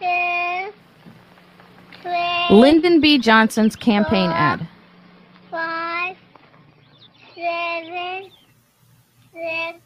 [0.00, 0.72] two,
[2.02, 3.18] three, Lyndon B.
[3.18, 4.66] Johnson's campaign ad.
[5.50, 6.16] five,
[7.34, 8.30] seven,
[9.32, 9.80] six,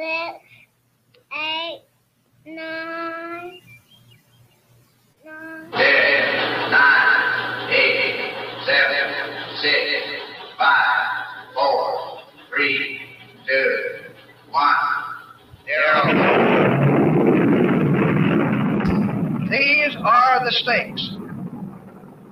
[0.00, 0.40] six,
[1.34, 1.82] eight,
[2.46, 3.60] nine,
[5.26, 5.70] nine.
[5.72, 8.32] Ten, nine, eight,
[8.64, 9.12] seven,
[9.60, 9.76] six,
[10.56, 11.06] five,
[11.52, 12.98] four, three,
[13.46, 13.76] two,
[14.50, 14.64] one,
[15.66, 16.00] zero.
[19.50, 21.10] These are the stakes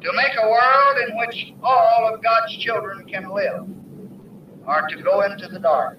[0.01, 3.69] to make a world in which all of God's children can live,
[4.66, 5.99] or to go into the dark.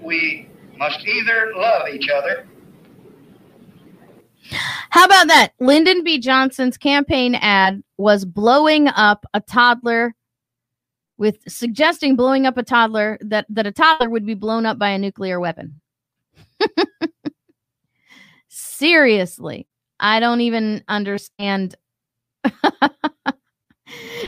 [0.00, 2.46] We must either love each other
[4.90, 5.52] How about that?
[5.60, 6.18] Lyndon B.
[6.18, 10.14] Johnson's campaign ad was blowing up a toddler
[11.18, 14.90] with suggesting blowing up a toddler that, that a toddler would be blown up by
[14.90, 15.80] a nuclear weapon.
[18.48, 19.66] Seriously,
[20.00, 21.74] I don't even understand.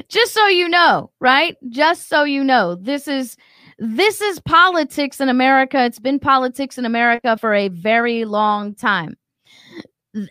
[0.09, 1.57] Just so you know, right?
[1.69, 3.37] Just so you know, this is
[3.81, 5.83] this is politics in America.
[5.85, 9.17] It's been politics in America for a very long time.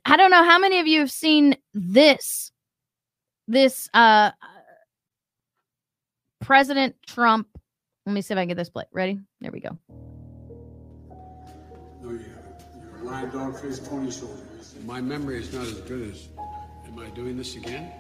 [0.05, 2.51] I don't know how many of you have seen this
[3.47, 4.31] this uh
[6.41, 7.47] President Trump.
[8.05, 8.85] Let me see if I can get this play.
[8.91, 9.19] Ready?
[9.41, 9.77] There we go.
[12.01, 12.63] No, you haven't.
[12.79, 14.43] You're a lying dog faced phony soldier.
[14.85, 16.29] My memory is not as good as.
[16.85, 17.91] Am I doing this again?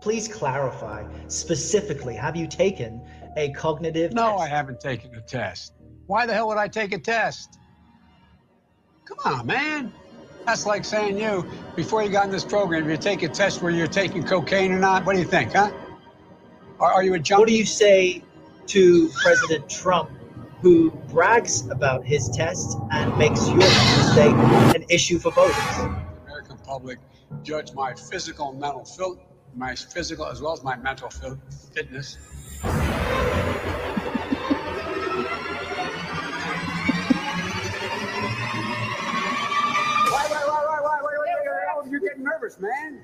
[0.00, 3.02] Please clarify specifically have you taken
[3.36, 4.42] a cognitive No, test?
[4.42, 5.72] I haven't taken a test.
[6.06, 7.58] Why the hell would I take a test?
[9.04, 9.92] Come on, man.
[10.46, 13.70] That's like saying you, before you got in this program, you take a test where
[13.70, 15.04] you're taking cocaine or not.
[15.04, 15.70] What do you think, huh?
[16.80, 17.40] Are, are you a junkie?
[17.40, 18.22] What do you say
[18.68, 20.10] to President Trump,
[20.60, 24.34] who brags about his test and makes your mistake
[24.74, 25.56] an issue for voters?
[26.26, 26.98] American public
[27.42, 29.18] judge my physical and mental fit,
[29.54, 31.36] my physical as well as my mental fit,
[31.74, 32.16] fitness.
[41.90, 43.00] You're getting nervous, man.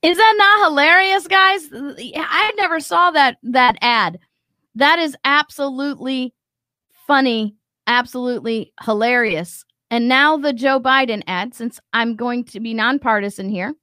[0.00, 1.68] Is that not hilarious, guys?
[1.72, 4.20] I never saw that that ad.
[4.76, 6.34] That is absolutely
[7.06, 7.56] funny,
[7.86, 9.64] absolutely hilarious.
[9.90, 13.74] And now the Joe Biden ad, since I'm going to be nonpartisan here,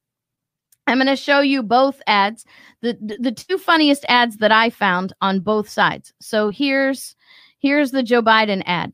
[0.88, 2.45] I'm going to show you both ads,
[2.81, 6.13] the the the two funniest ads that I found on both sides.
[6.21, 7.15] So here's
[7.59, 8.93] here's the Joe Biden ad.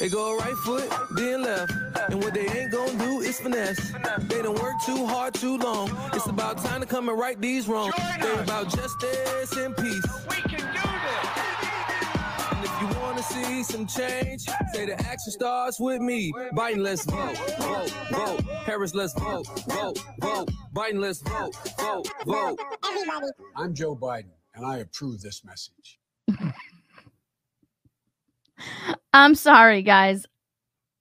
[0.00, 1.72] They go right foot, then left.
[2.10, 3.92] And what they ain't gonna do is finesse.
[4.28, 5.88] They don't work too hard too long.
[6.12, 7.94] It's about time to come and right these wrongs.
[8.20, 10.04] They about justice and peace.
[10.28, 11.53] We can do this.
[13.24, 16.32] See some change, say the action starts with me.
[16.54, 18.40] Biden, let's vote, vote, vote.
[18.64, 20.50] Harris, let's vote, vote, vote.
[20.74, 22.58] Biden, let's vote, vote, vote.
[22.84, 23.26] Everybody.
[23.56, 25.98] I'm Joe Biden, and I approve this message.
[29.12, 30.26] I'm sorry, guys.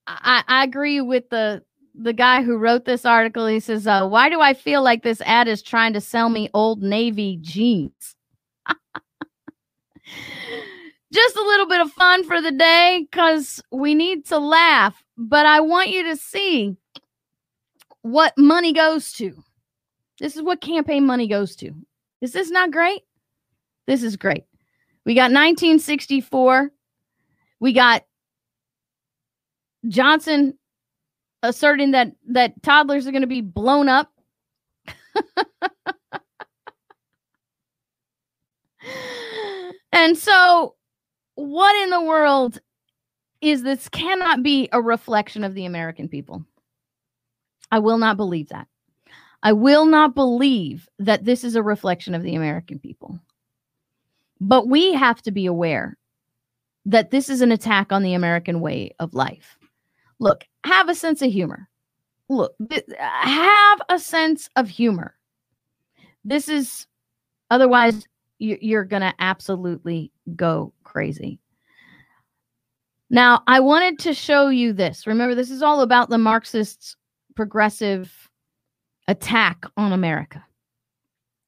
[0.07, 1.63] I, I agree with the
[1.95, 3.47] the guy who wrote this article.
[3.47, 6.49] He says, uh, "Why do I feel like this ad is trying to sell me
[6.53, 8.15] Old Navy jeans?"
[11.13, 15.03] Just a little bit of fun for the day because we need to laugh.
[15.15, 16.75] But I want you to see
[18.01, 19.43] what money goes to.
[20.19, 21.71] This is what campaign money goes to.
[22.21, 23.03] Is this not great?
[23.85, 24.45] This is great.
[25.05, 26.71] We got 1964.
[27.59, 28.03] We got
[29.87, 30.57] Johnson
[31.43, 34.11] asserting that that toddlers are going to be blown up.
[39.91, 40.73] and so
[41.35, 42.59] what in the world
[43.41, 46.45] is this cannot be a reflection of the American people.
[47.71, 48.67] I will not believe that.
[49.41, 53.19] I will not believe that this is a reflection of the American people.
[54.39, 55.97] But we have to be aware
[56.85, 59.57] that this is an attack on the American way of life.
[60.19, 61.67] Look, have a sense of humor.
[62.29, 62.55] Look,
[62.99, 65.15] have a sense of humor.
[66.23, 66.87] This is
[67.51, 68.07] otherwise
[68.43, 71.39] you're going to absolutely go crazy.
[73.09, 75.05] Now, I wanted to show you this.
[75.05, 76.95] Remember, this is all about the Marxists'
[77.35, 78.29] progressive
[79.07, 80.43] attack on America.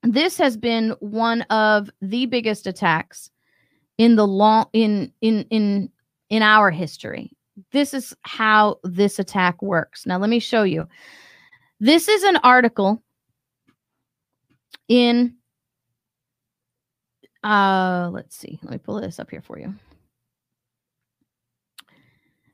[0.04, 3.32] This has been one of the biggest attacks
[3.98, 5.90] in the long in in in
[6.30, 7.32] in our history.
[7.72, 10.06] This is how this attack works.
[10.06, 10.88] Now let me show you.
[11.80, 13.02] This is an article
[14.88, 15.34] in
[17.46, 18.60] uh let's see.
[18.64, 19.76] Let me pull this up here for you.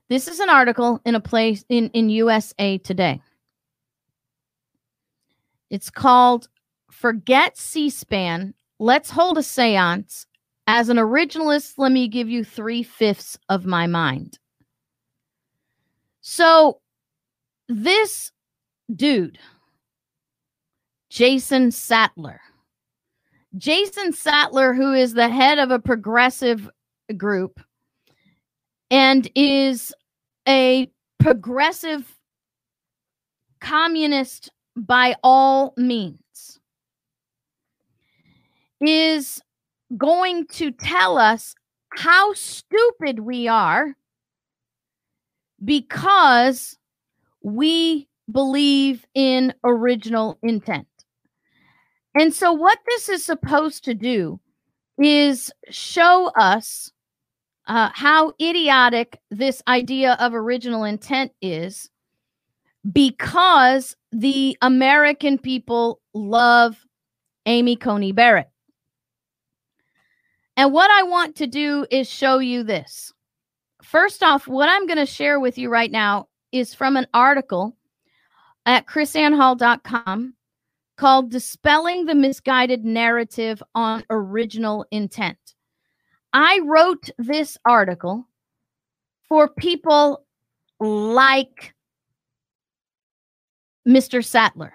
[0.08, 3.20] This is an article in a place in in USA Today.
[5.70, 6.48] It's called
[6.90, 8.52] Forget C-SPAN.
[8.78, 10.26] Let's hold a séance.
[10.66, 14.38] As an originalist, let me give you three fifths of my mind.
[16.20, 16.80] So,
[17.68, 18.30] this
[18.94, 19.38] dude,
[21.08, 22.40] Jason Sattler,
[23.56, 26.70] Jason Sattler, who is the head of a progressive
[27.16, 27.60] group
[28.90, 29.92] and is
[30.48, 32.18] a progressive
[33.60, 36.60] communist by all means,
[38.80, 39.42] is
[39.96, 41.54] going to tell us
[41.90, 43.94] how stupid we are
[45.64, 46.78] because
[47.42, 50.86] we believe in original intent.
[52.14, 54.38] And so, what this is supposed to do
[54.98, 56.92] is show us
[57.66, 61.90] uh, how idiotic this idea of original intent is
[62.90, 66.76] because the American people love
[67.46, 68.50] Amy Coney Barrett.
[70.56, 73.12] And what I want to do is show you this.
[73.82, 77.76] First off, what I'm going to share with you right now is from an article
[78.66, 80.34] at krisannehall.com
[80.96, 85.54] called Dispelling the Misguided Narrative on Original Intent.
[86.32, 88.26] I wrote this article
[89.28, 90.24] for people
[90.80, 91.74] like
[93.86, 94.24] Mr.
[94.24, 94.72] Sattler,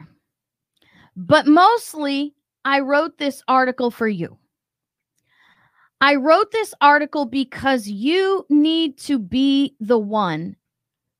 [1.15, 4.38] but mostly I wrote this article for you.
[5.99, 10.55] I wrote this article because you need to be the one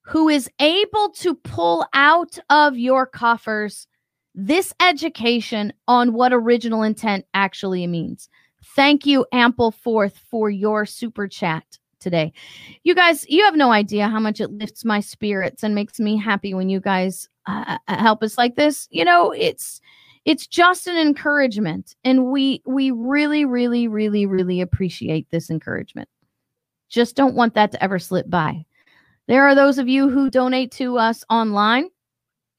[0.02, 3.88] who is able to pull out of your coffers
[4.38, 8.30] this education on what original intent actually means.
[8.76, 11.66] Thank you, Ample Forth, for your super chat
[12.00, 12.32] today.
[12.84, 16.18] You guys, you have no idea how much it lifts my spirits and makes me
[16.18, 18.88] happy when you guys uh, help us like this.
[18.92, 19.82] You know, it's
[20.28, 26.10] it's just an encouragement and we we really really really really appreciate this encouragement
[26.90, 28.66] just don't want that to ever slip by
[29.28, 31.90] there are those of you who donate to us online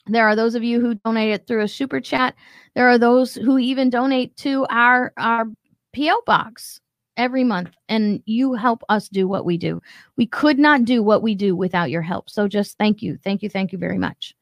[0.09, 2.35] there are those of you who donate it through a super chat
[2.75, 5.47] there are those who even donate to our our
[5.95, 6.81] po box
[7.17, 9.81] every month and you help us do what we do
[10.17, 13.43] we could not do what we do without your help so just thank you thank
[13.43, 14.35] you thank you very much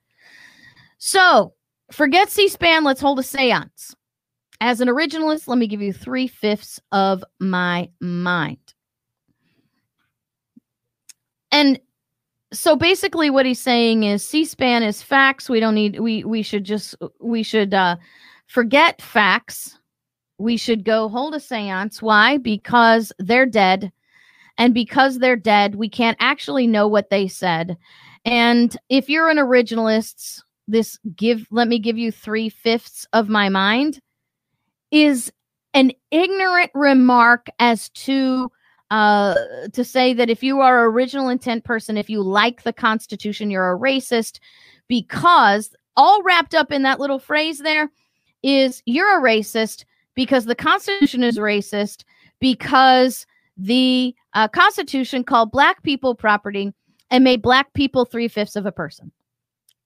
[0.98, 1.52] so
[1.92, 2.84] Forget C SPAN.
[2.84, 3.94] Let's hold a seance.
[4.60, 8.58] As an originalist, let me give you three fifths of my mind.
[11.52, 11.78] And
[12.52, 15.48] so basically what he's saying is C-SPAN is facts.
[15.48, 17.96] We don't need we we should just we should uh
[18.46, 19.78] forget facts.
[20.38, 22.00] We should go hold a séance.
[22.02, 22.38] Why?
[22.38, 23.92] Because they're dead.
[24.58, 27.76] And because they're dead, we can't actually know what they said.
[28.24, 33.48] And if you're an originalist, this give let me give you three fifths of my
[33.48, 34.00] mind
[34.90, 35.32] is
[35.74, 38.50] an ignorant remark as to
[38.90, 39.34] uh
[39.72, 43.72] to say that if you are original intent person if you like the constitution you're
[43.72, 44.38] a racist
[44.88, 47.90] because all wrapped up in that little phrase there
[48.42, 49.84] is you're a racist
[50.14, 52.04] because the constitution is racist
[52.38, 53.26] because
[53.56, 56.72] the uh, constitution called black people property
[57.10, 59.10] and made black people three fifths of a person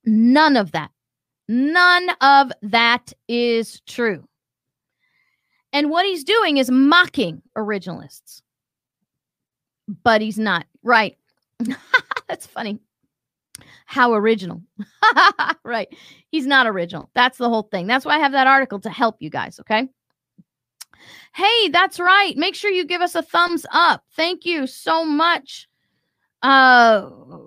[0.05, 0.91] None of that.
[1.49, 4.27] None of that is true.
[5.73, 8.43] And what he's doing is mocking originalists.
[10.03, 10.67] But he's not.
[10.83, 11.17] Right.
[12.29, 12.79] That's funny.
[13.87, 14.63] How original.
[15.65, 15.89] right.
[16.31, 17.11] He's not original.
[17.15, 17.87] That's the whole thing.
[17.87, 19.59] That's why I have that article to help you guys.
[19.61, 19.89] Okay.
[21.35, 22.37] Hey, that's right.
[22.37, 24.05] Make sure you give us a thumbs up.
[24.17, 25.69] Thank you so much
[26.43, 27.03] uh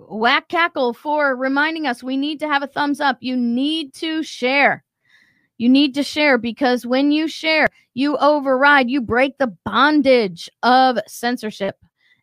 [0.10, 4.22] whack cackle for reminding us we need to have a thumbs up you need to
[4.22, 4.84] share
[5.58, 11.00] you need to share because when you share you override you break the bondage of
[11.08, 11.78] censorship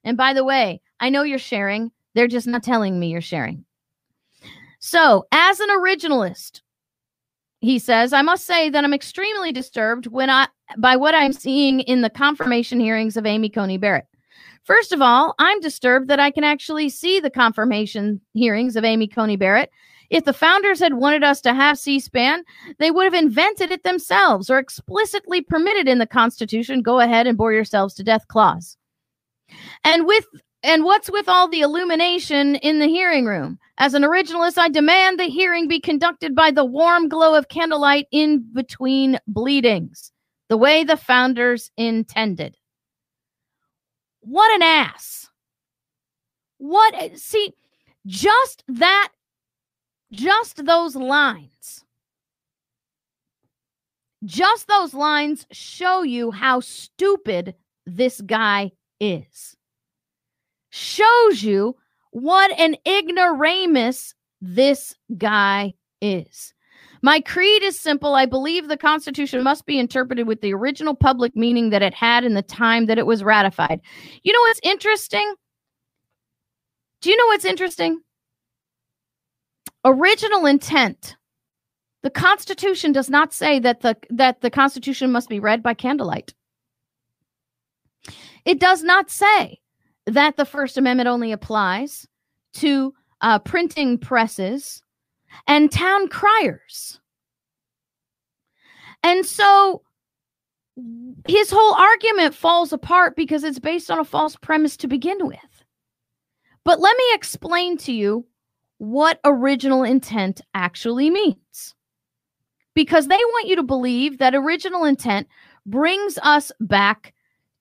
[0.05, 1.91] And by the way, I know you're sharing.
[2.15, 3.65] They're just not telling me you're sharing.
[4.79, 6.63] So, as an originalist,
[7.61, 10.49] he says, I must say that I'm extremely disturbed when I
[10.79, 14.07] by what I'm seeing in the confirmation hearings of Amy Coney Barrett.
[14.65, 19.09] First of all, I'm disturbed that I can actually see the confirmation hearings of Amy
[19.09, 19.71] Coney Barrett.
[20.11, 22.43] If the founders had wanted us to have C SPAN,
[22.79, 27.39] they would have invented it themselves or explicitly permitted in the Constitution go ahead and
[27.39, 28.77] bore yourselves to death clause.
[29.85, 30.27] And with
[30.63, 33.59] and what's with all the illumination in the hearing room?
[33.79, 38.07] As an originalist, I demand the hearing be conducted by the warm glow of candlelight
[38.13, 40.13] in between bleedings,
[40.49, 42.57] the way the founders intended.
[44.21, 45.29] What an ass.
[46.59, 47.55] What, eh, see,
[48.07, 49.09] just that,
[50.13, 51.87] just those lines,
[54.25, 57.55] just those lines show you how stupid
[57.87, 59.57] this guy is.
[60.71, 61.77] Shows you
[62.13, 66.55] what an ignoramus this guy is.
[67.03, 68.15] My creed is simple.
[68.15, 72.25] I believe the Constitution must be interpreted with the original public meaning that it had
[72.25, 73.81] in the time that it was ratified.
[74.23, 75.35] You know what's interesting?
[77.01, 78.01] Do you know what's interesting?
[79.85, 81.17] Original intent.
[82.03, 86.35] The Constitution does not say that the that the Constitution must be read by candlelight.
[88.45, 89.61] It does not say
[90.07, 92.07] that the First Amendment only applies
[92.55, 94.83] to uh, printing presses
[95.47, 97.01] and town criers.
[99.03, 99.83] And so
[101.27, 105.65] his whole argument falls apart because it's based on a false premise to begin with.
[106.65, 108.27] But let me explain to you
[108.79, 111.75] what original intent actually means.
[112.75, 115.29] Because they want you to believe that original intent
[115.67, 117.13] brings us back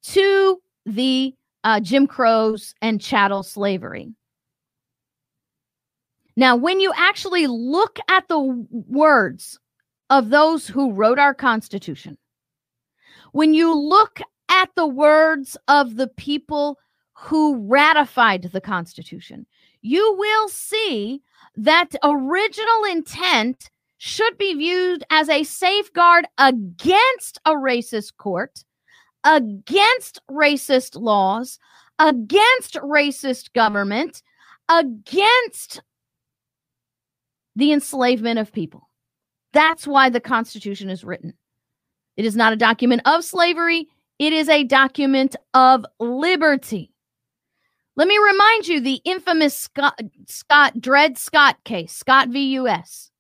[0.04, 0.62] to
[0.94, 4.14] the uh, Jim Crows and chattel slavery.
[6.36, 9.60] Now, when you actually look at the words
[10.10, 12.18] of those who wrote our Constitution,
[13.34, 16.80] when you look at the words of the people
[17.14, 19.46] who ratified the Constitution,
[19.82, 21.22] you will see
[21.56, 28.64] that original intent should be viewed as a safeguard against a racist court,
[29.24, 31.60] against racist laws,
[31.98, 34.22] against racist government,
[34.70, 35.82] against
[37.56, 38.90] the enslavement of people.
[39.54, 41.34] That's why the Constitution is written.
[42.18, 43.88] It is not a document of slavery,
[44.20, 46.92] it is a document of liberty.
[47.96, 52.56] Let me remind you the infamous Scott, Scott Dred Scott case, Scott v.
[52.58, 53.12] US.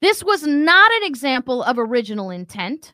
[0.00, 2.93] This was not an example of original intent,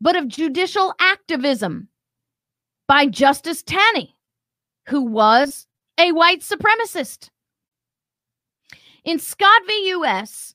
[0.00, 1.88] but of judicial activism
[2.88, 4.16] by Justice Taney,
[4.88, 5.66] who was
[5.98, 7.28] a white supremacist.
[9.04, 9.88] In Scott v.
[9.90, 10.54] U.S.,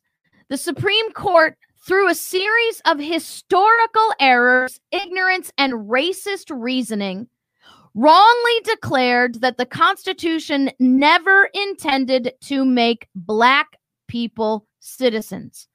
[0.50, 7.28] the Supreme Court, through a series of historical errors, ignorance, and racist reasoning,
[7.94, 13.78] wrongly declared that the Constitution never intended to make Black
[14.08, 15.68] people citizens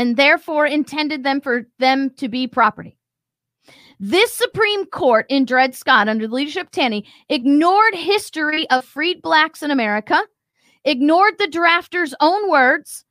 [0.00, 2.96] and therefore intended them for them to be property.
[3.98, 9.20] This Supreme Court in Dred Scott, under the leadership of Taney, ignored history of freed
[9.20, 10.22] blacks in America
[10.86, 13.04] ignored the drafter's own words,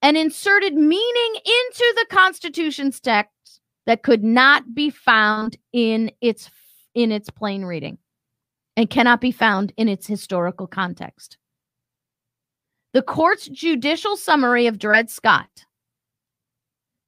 [0.00, 6.48] and inserted meaning into the Constitution's text that could not be found in its
[6.94, 7.98] in its plain reading
[8.78, 11.36] and cannot be found in its historical context.
[12.94, 15.66] The court's judicial summary of Dred Scott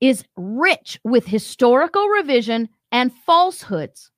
[0.02, 4.12] is rich with historical revision and falsehoods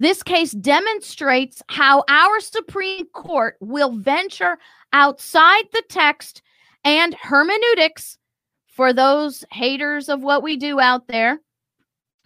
[0.00, 4.58] this case demonstrates how our Supreme Court will venture
[4.92, 6.42] outside the text
[6.82, 8.18] and hermeneutics
[8.66, 11.40] for those haters of what we do out there.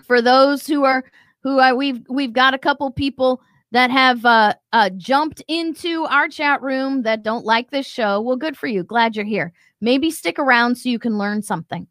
[0.02, 1.04] For those who are
[1.42, 6.26] who are, we've we've got a couple people that have uh, uh, jumped into our
[6.26, 8.18] chat room that don't like this show.
[8.20, 8.82] Well, good for you.
[8.82, 9.52] Glad you're here.
[9.82, 11.86] Maybe stick around so you can learn something.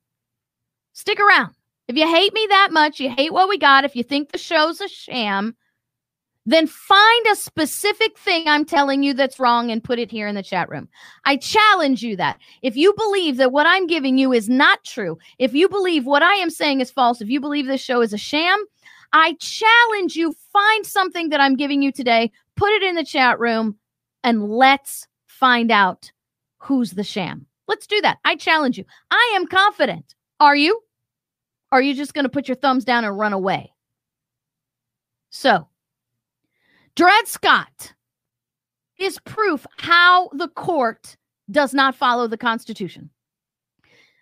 [0.98, 1.54] Stick around.
[1.88, 4.40] If you hate me that much, you hate what we got, if you think the
[4.40, 5.56] show's a sham,
[6.48, 10.34] then find a specific thing I'm telling you that's wrong and put it here in
[10.34, 10.90] the chat room.
[11.24, 12.40] I challenge you that.
[12.64, 16.24] If you believe that what I'm giving you is not true, if you believe what
[16.24, 18.58] I am saying is false, if you believe this show is a sham,
[19.14, 23.40] I challenge you find something that I'm giving you today, put it in the chat
[23.40, 23.78] room,
[24.24, 26.12] and let's find out
[26.58, 27.46] who's the sham.
[27.68, 28.18] Let's do that.
[28.26, 28.86] I challenge you.
[29.12, 30.16] I am confident.
[30.40, 30.82] Are you?
[31.72, 33.74] Are you just going to put your thumbs down and run away?
[35.30, 35.68] So,
[36.96, 37.94] Dred Scott
[38.98, 41.18] is proof how the court
[41.52, 43.10] does not follow the Constitution.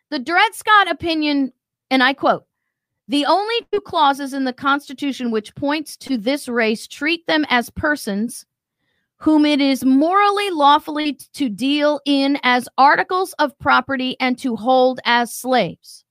[0.09, 1.53] The Dred Scott opinion,
[1.89, 2.45] and I quote,
[3.07, 7.69] the only two clauses in the Constitution which points to this race treat them as
[7.69, 8.45] persons
[9.17, 14.99] whom it is morally lawfully to deal in as articles of property and to hold
[15.05, 16.04] as slaves.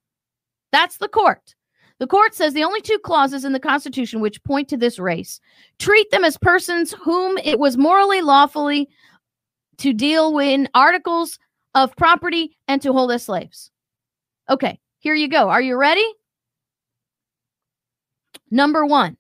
[0.75, 1.55] That's the court.
[2.01, 5.39] The court says the only two clauses in the Constitution which point to this race
[5.79, 8.89] treat them as persons whom it was morally lawfully
[9.79, 11.39] to deal with in articles
[11.77, 13.71] of property and to hold as slaves.
[14.51, 15.49] Okay, here you go.
[15.49, 16.05] Are you ready?
[18.51, 19.17] Number one,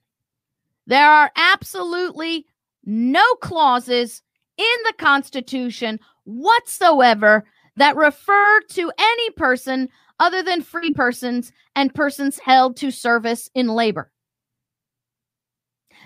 [0.89, 2.47] there are absolutely
[2.85, 4.23] no clauses
[4.57, 7.45] in the Constitution whatsoever
[7.77, 9.89] that refer to any person
[10.21, 14.11] other than free persons and persons held to service in labor.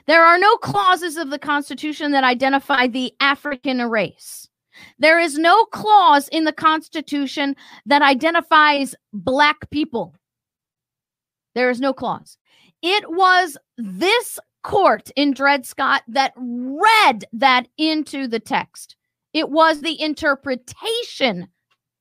[0.07, 4.49] There are no clauses of the Constitution that identify the African race.
[4.99, 7.57] There is no clause in the Constitution
[7.87, 10.15] that identifies Black people.
[11.55, 12.39] There is no clause.
[12.81, 18.97] It was this court in Dred Scott that read that into the text.
[19.33, 21.49] It was the interpretation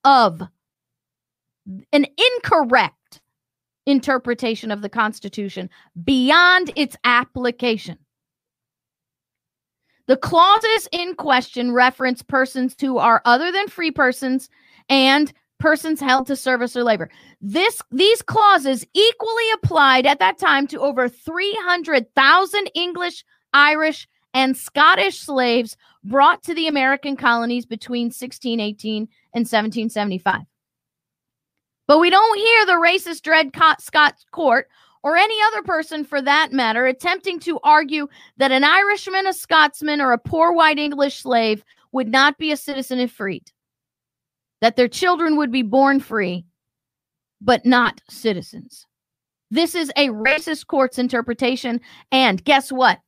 [0.04, 0.42] of
[1.92, 3.22] an incorrect
[3.86, 5.70] interpretation of the Constitution
[6.04, 7.98] beyond its application.
[10.08, 14.50] The clauses in question reference persons who are other than free persons
[14.90, 17.10] and persons held to service or labor.
[17.42, 25.20] This these clauses equally applied at that time to over 300,000 English, Irish, and Scottish
[25.20, 30.42] slaves brought to the American colonies between 1618 and 1775.
[31.88, 34.68] But we don't hear the racist Dred Scott court
[35.04, 40.02] or any other person for that matter attempting to argue that an Irishman, a Scotsman,
[40.02, 41.64] or a poor white English slave
[41.94, 43.52] would not be a citizen if freed,
[44.60, 46.46] that their children would be born free,
[47.40, 48.86] but not citizens.
[49.50, 51.80] This is a racist court's interpretation.
[52.12, 53.00] And guess what?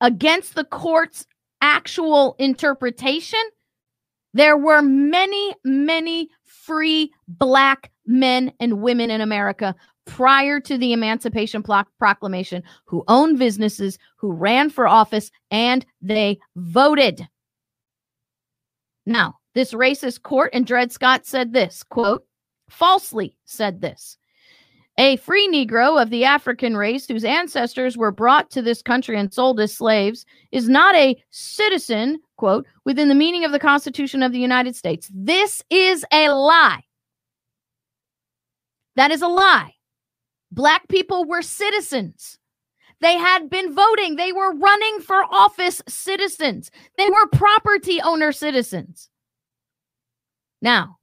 [0.00, 1.26] Against the court's
[1.60, 3.40] actual interpretation,
[4.34, 9.74] there were many, many free black men and women in America
[10.04, 17.28] prior to the Emancipation Proclamation who owned businesses, who ran for office, and they voted.
[19.04, 22.24] Now, this racist court and Dred Scott said this quote,
[22.70, 24.18] falsely said this.
[24.98, 29.32] A free Negro of the African race whose ancestors were brought to this country and
[29.32, 34.32] sold as slaves is not a citizen, quote, within the meaning of the Constitution of
[34.32, 35.10] the United States.
[35.12, 36.80] This is a lie.
[38.96, 39.74] That is a lie.
[40.50, 42.38] Black people were citizens.
[43.00, 44.16] They had been voting.
[44.16, 46.70] They were running for office citizens.
[46.96, 49.08] They were property owner citizens.
[50.60, 50.96] Now,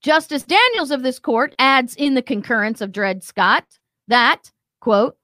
[0.00, 3.64] Justice Daniels of this court adds in the concurrence of Dred Scott
[4.06, 5.16] that, quote,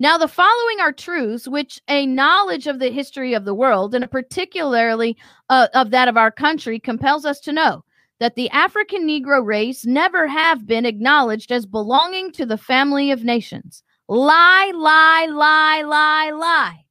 [0.00, 4.10] now the following are truths which a knowledge of the history of the world, and
[4.10, 5.16] particularly
[5.48, 7.84] uh, of that of our country, compels us to know
[8.18, 13.24] that the African Negro race never have been acknowledged as belonging to the family of
[13.24, 13.82] nations.
[14.08, 16.84] Lie, lie, lie, lie, lie.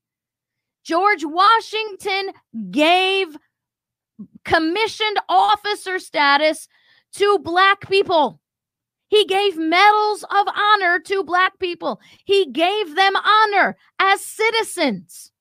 [0.84, 2.32] George Washington
[2.72, 3.38] gave
[4.46, 6.68] commissioned officer status
[7.14, 8.40] to black people.
[9.10, 12.00] He gave medals of honor to black people.
[12.26, 15.32] He gave them honor as citizens,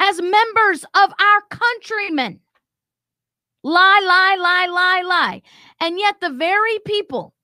[0.00, 2.40] as members of our countrymen.
[3.62, 5.42] Lie, lie, lie, lie, lie.
[5.78, 7.34] And yet, the very people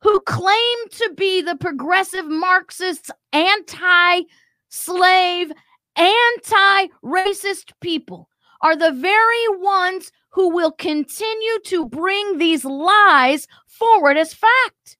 [0.00, 4.22] who claim to be the progressive Marxists, anti
[4.68, 5.52] slave,
[5.94, 8.28] anti racist people
[8.60, 14.98] are the very ones who will continue to bring these lies forward as fact.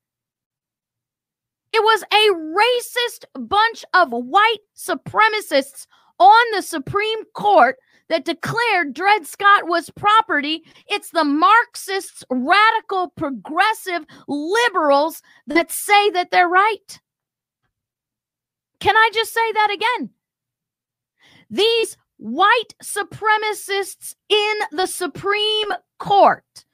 [1.75, 5.87] It was a racist bunch of white supremacists
[6.19, 7.77] on the Supreme Court
[8.09, 10.63] that declared Dred Scott was property.
[10.89, 16.99] It's the Marxists, radical, progressive liberals that say that they're right.
[18.81, 20.11] Can I just say that again?
[21.51, 26.65] These white supremacists in the Supreme Court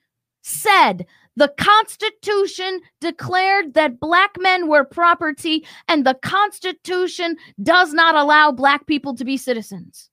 [0.42, 8.52] said the Constitution declared that black men were property, and the Constitution does not allow
[8.52, 10.10] black people to be citizens.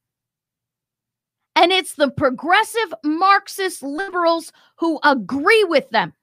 [1.56, 6.14] And it's the progressive Marxist liberals who agree with them.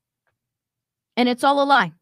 [1.17, 1.93] And it's all a lie.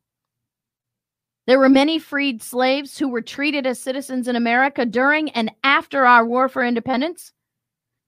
[1.47, 6.07] There were many freed slaves who were treated as citizens in America during and after
[6.07, 7.33] our war for independence.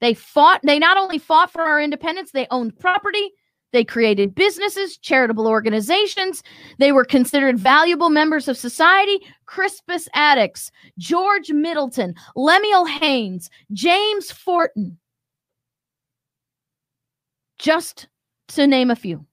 [0.01, 3.33] They fought, they not only fought for our independence, they owned property,
[3.73, 6.43] they created businesses, charitable organizations.
[6.79, 9.19] They were considered valuable members of society.
[9.45, 14.97] Crispus Attucks, George Middleton, Lemuel Haynes, James Forten,
[17.59, 18.09] just
[18.49, 19.27] to name a few.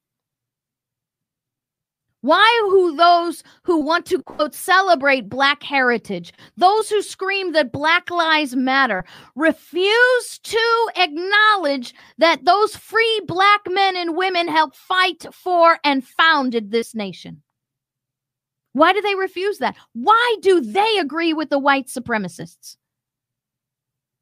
[2.23, 8.09] Why who those who want to quote celebrate black heritage, those who scream that black
[8.09, 9.03] lives matter,
[9.35, 16.71] refuse to acknowledge that those free black men and women helped fight for and founded
[16.71, 17.41] this nation?
[18.71, 19.75] Why do they refuse that?
[19.91, 22.77] Why do they agree with the white supremacists?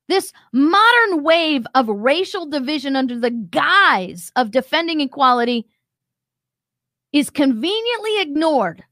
[0.07, 5.67] This modern wave of racial division under the guise of defending equality
[7.11, 8.83] is conveniently ignored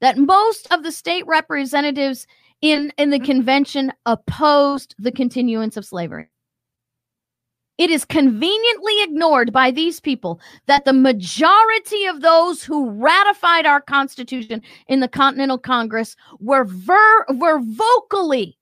[0.00, 2.26] that most of the state representatives
[2.60, 3.26] in, in the mm-hmm.
[3.26, 6.28] convention opposed the continuance of slavery.
[7.78, 13.82] It is conveniently ignored by these people that the majority of those who ratified our
[13.82, 18.56] Constitution in the Continental Congress were, ver- were vocally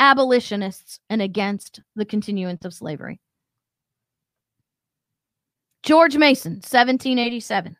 [0.00, 3.20] abolitionists and against the continuance of slavery.
[5.82, 7.76] George Mason, 1787.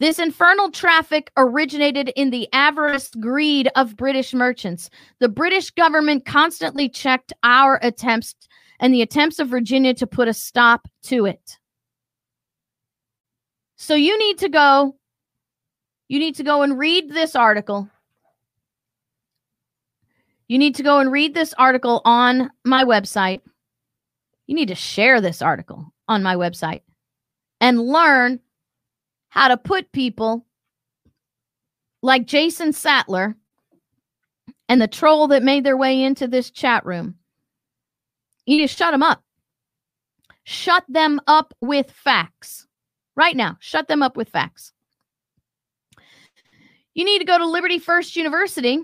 [0.00, 4.90] This infernal traffic originated in the avarice greed of British merchants.
[5.18, 8.34] The British government constantly checked our attempts
[8.78, 11.58] and the attempts of Virginia to put a stop to it.
[13.76, 14.94] So you need to go
[16.08, 17.88] you need to go and read this article.
[20.48, 23.42] You need to go and read this article on my website.
[24.46, 26.80] You need to share this article on my website
[27.60, 28.40] and learn
[29.28, 30.46] how to put people
[32.02, 33.36] like Jason Sattler
[34.68, 37.16] and the troll that made their way into this chat room.
[38.46, 39.22] You shut them up.
[40.44, 42.66] Shut them up with facts.
[43.16, 44.72] Right now, shut them up with facts.
[46.94, 48.80] You need to go to Liberty First University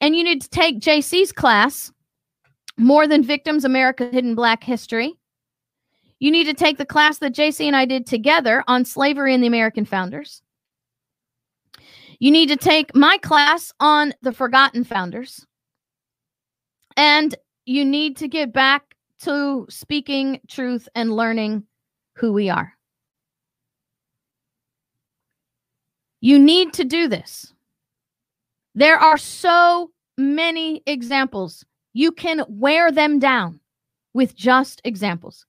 [0.00, 1.90] and you need to take JC's class,
[2.76, 5.14] More Than Victims America Hidden Black History.
[6.18, 9.42] You need to take the class that JC and I did together on slavery and
[9.42, 10.42] the American founders.
[12.18, 15.44] You need to take my class on the forgotten founders.
[16.96, 17.34] And
[17.66, 21.64] you need to get back to speaking truth and learning
[22.14, 22.72] who we are.
[26.20, 27.52] You need to do this.
[28.74, 31.64] There are so many examples.
[31.92, 33.60] You can wear them down
[34.14, 35.44] with just examples.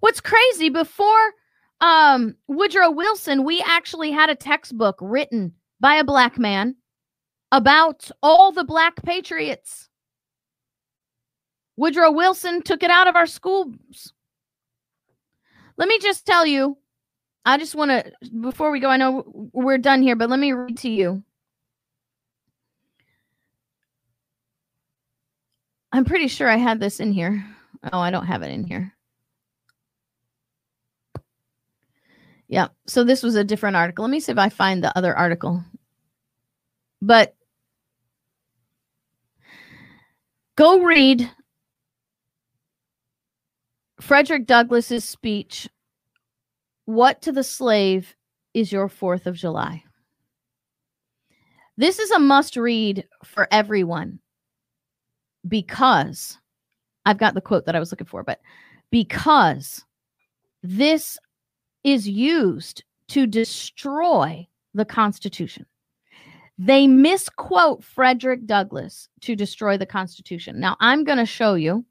[0.00, 1.32] What's crazy before
[1.80, 6.76] um, Woodrow Wilson, we actually had a textbook written by a black man
[7.52, 9.88] about all the black patriots.
[11.76, 14.12] Woodrow Wilson took it out of our schools.
[15.76, 16.78] Let me just tell you,
[17.44, 20.52] I just want to, before we go, I know we're done here, but let me
[20.52, 21.22] read to you.
[25.92, 27.44] I'm pretty sure I had this in here.
[27.92, 28.94] Oh, I don't have it in here.
[32.54, 32.68] Yeah.
[32.86, 34.04] So this was a different article.
[34.04, 35.64] Let me see if I find the other article.
[37.02, 37.34] But
[40.54, 41.28] go read
[44.00, 45.68] Frederick Douglass's speech,
[46.84, 48.14] What to the Slave
[48.54, 49.82] is Your Fourth of July?
[51.76, 54.20] This is a must read for everyone
[55.48, 56.38] because
[57.04, 58.38] I've got the quote that I was looking for, but
[58.92, 59.84] because
[60.62, 61.18] this
[61.84, 65.66] is used to destroy the Constitution.
[66.58, 70.60] They misquote Frederick Douglass to destroy the Constitution.
[70.60, 71.84] Now, I'm going to show you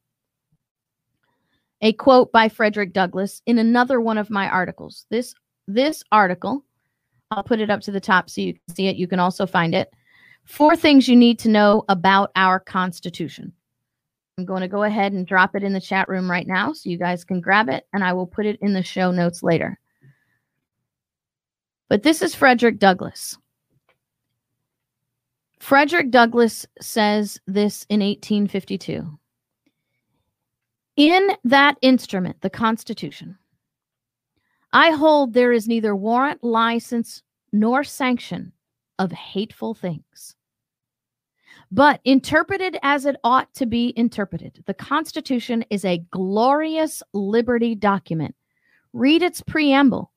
[1.82, 5.06] a quote by Frederick Douglass in another one of my articles.
[5.10, 5.36] This
[5.68, 6.66] this article,
[7.32, 8.96] I'll put it up to the top so you can see it.
[8.96, 9.89] You can also find it.
[10.46, 13.54] Four things you need to know about our Constitution.
[14.38, 16.89] I'm going to go ahead and drop it in the chat room right now so
[16.89, 19.80] you guys can grab it, and I will put it in the show notes later.
[21.94, 23.38] But this is Frederick Douglass.
[25.60, 29.20] Frederick Douglass says this in 1852.
[30.96, 33.38] In that instrument, the Constitution,
[34.72, 37.22] I hold there is neither warrant, license,
[37.52, 38.54] nor sanction
[38.98, 40.36] of hateful things.
[41.72, 48.34] But interpreted as it ought to be interpreted, the Constitution is a glorious liberty document.
[48.94, 50.12] Read its preamble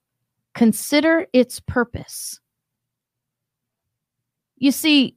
[0.56, 2.40] Consider its purpose.
[4.56, 5.16] You see,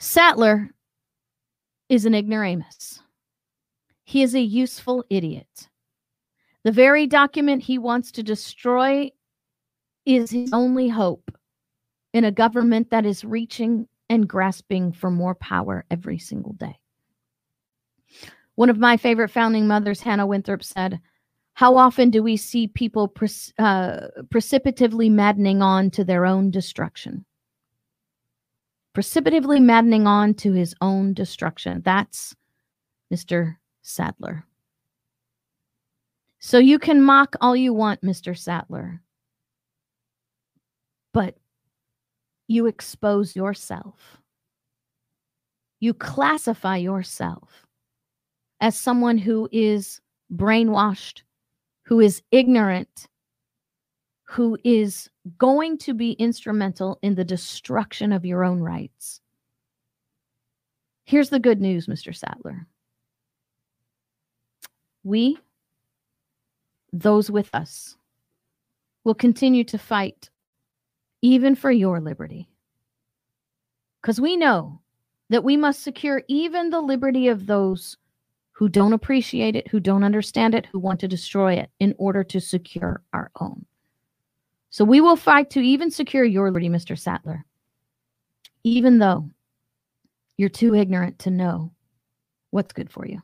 [0.00, 0.70] Sattler
[1.88, 3.00] is an ignoramus.
[4.02, 5.68] He is a useful idiot.
[6.64, 9.12] The very document he wants to destroy
[10.04, 11.30] is his only hope
[12.12, 16.80] in a government that is reaching and grasping for more power every single day.
[18.56, 21.00] One of my favorite founding mothers, Hannah Winthrop, said,
[21.54, 27.24] How often do we see people pres- uh, precipitatively maddening on to their own destruction?
[28.94, 31.82] Precipitatively maddening on to his own destruction.
[31.84, 32.34] That's
[33.12, 33.56] Mr.
[33.82, 34.44] Sadler.
[36.40, 38.36] So you can mock all you want, Mr.
[38.36, 39.00] Sadler,
[41.12, 41.36] but
[42.48, 44.18] you expose yourself.
[45.80, 47.66] You classify yourself
[48.60, 50.00] as someone who is
[50.32, 51.22] brainwashed,
[51.84, 53.08] who is ignorant,
[54.24, 59.20] who is going to be instrumental in the destruction of your own rights.
[61.04, 62.14] Here's the good news, Mr.
[62.14, 62.66] Sattler.
[65.04, 65.38] We,
[66.92, 67.96] those with us,
[69.04, 70.30] will continue to fight
[71.22, 72.48] even for your liberty.
[74.00, 74.80] Because we know
[75.28, 77.96] that we must secure even the liberty of those
[78.52, 82.22] who don't appreciate it, who don't understand it, who want to destroy it in order
[82.22, 83.64] to secure our own.
[84.70, 86.98] So we will fight to even secure your liberty, Mr.
[86.98, 87.44] Sattler,
[88.64, 89.28] even though
[90.36, 91.72] you're too ignorant to know
[92.50, 93.20] what's good for you.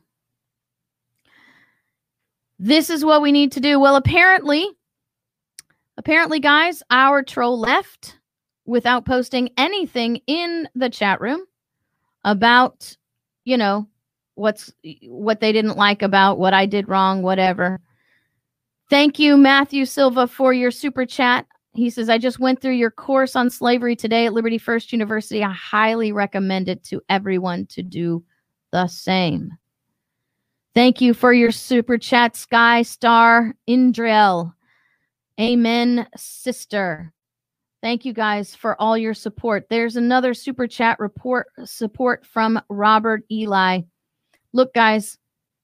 [2.59, 3.79] This is what we need to do.
[3.79, 4.67] Well, apparently,
[5.97, 8.17] apparently, guys, our troll left
[8.65, 11.45] without posting anything in the chat room
[12.23, 12.95] about,
[13.45, 13.87] you know,
[14.39, 14.73] what's
[15.03, 17.79] what they didn't like about what I did wrong, whatever.
[18.89, 21.45] Thank you, Matthew Silva, for your super chat.
[21.73, 25.43] He says, I just went through your course on slavery today at Liberty First University.
[25.43, 28.23] I highly recommend it to everyone to do
[28.71, 29.51] the same.
[30.73, 34.53] Thank you for your super chat, Sky Star Indrel.
[35.39, 37.13] Amen, sister.
[37.81, 39.67] Thank you guys for all your support.
[39.69, 43.81] There's another super chat report support from Robert Eli.
[44.53, 45.17] Look, guys,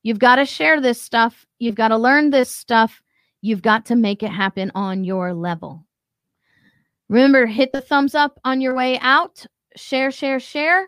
[0.03, 1.45] you've got to share this stuff.
[1.59, 3.01] You've got to learn this stuff.
[3.41, 5.86] You've got to make it happen on your level.
[7.09, 9.45] Remember, hit the thumbs up on your way out.
[9.75, 10.88] Share, share, share.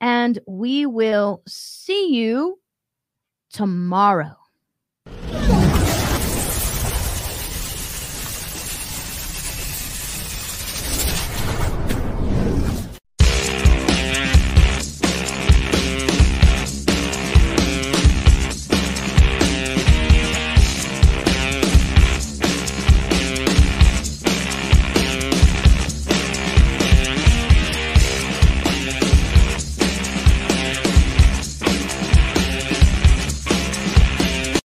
[0.00, 2.58] And we will see you
[3.52, 4.36] tomorrow.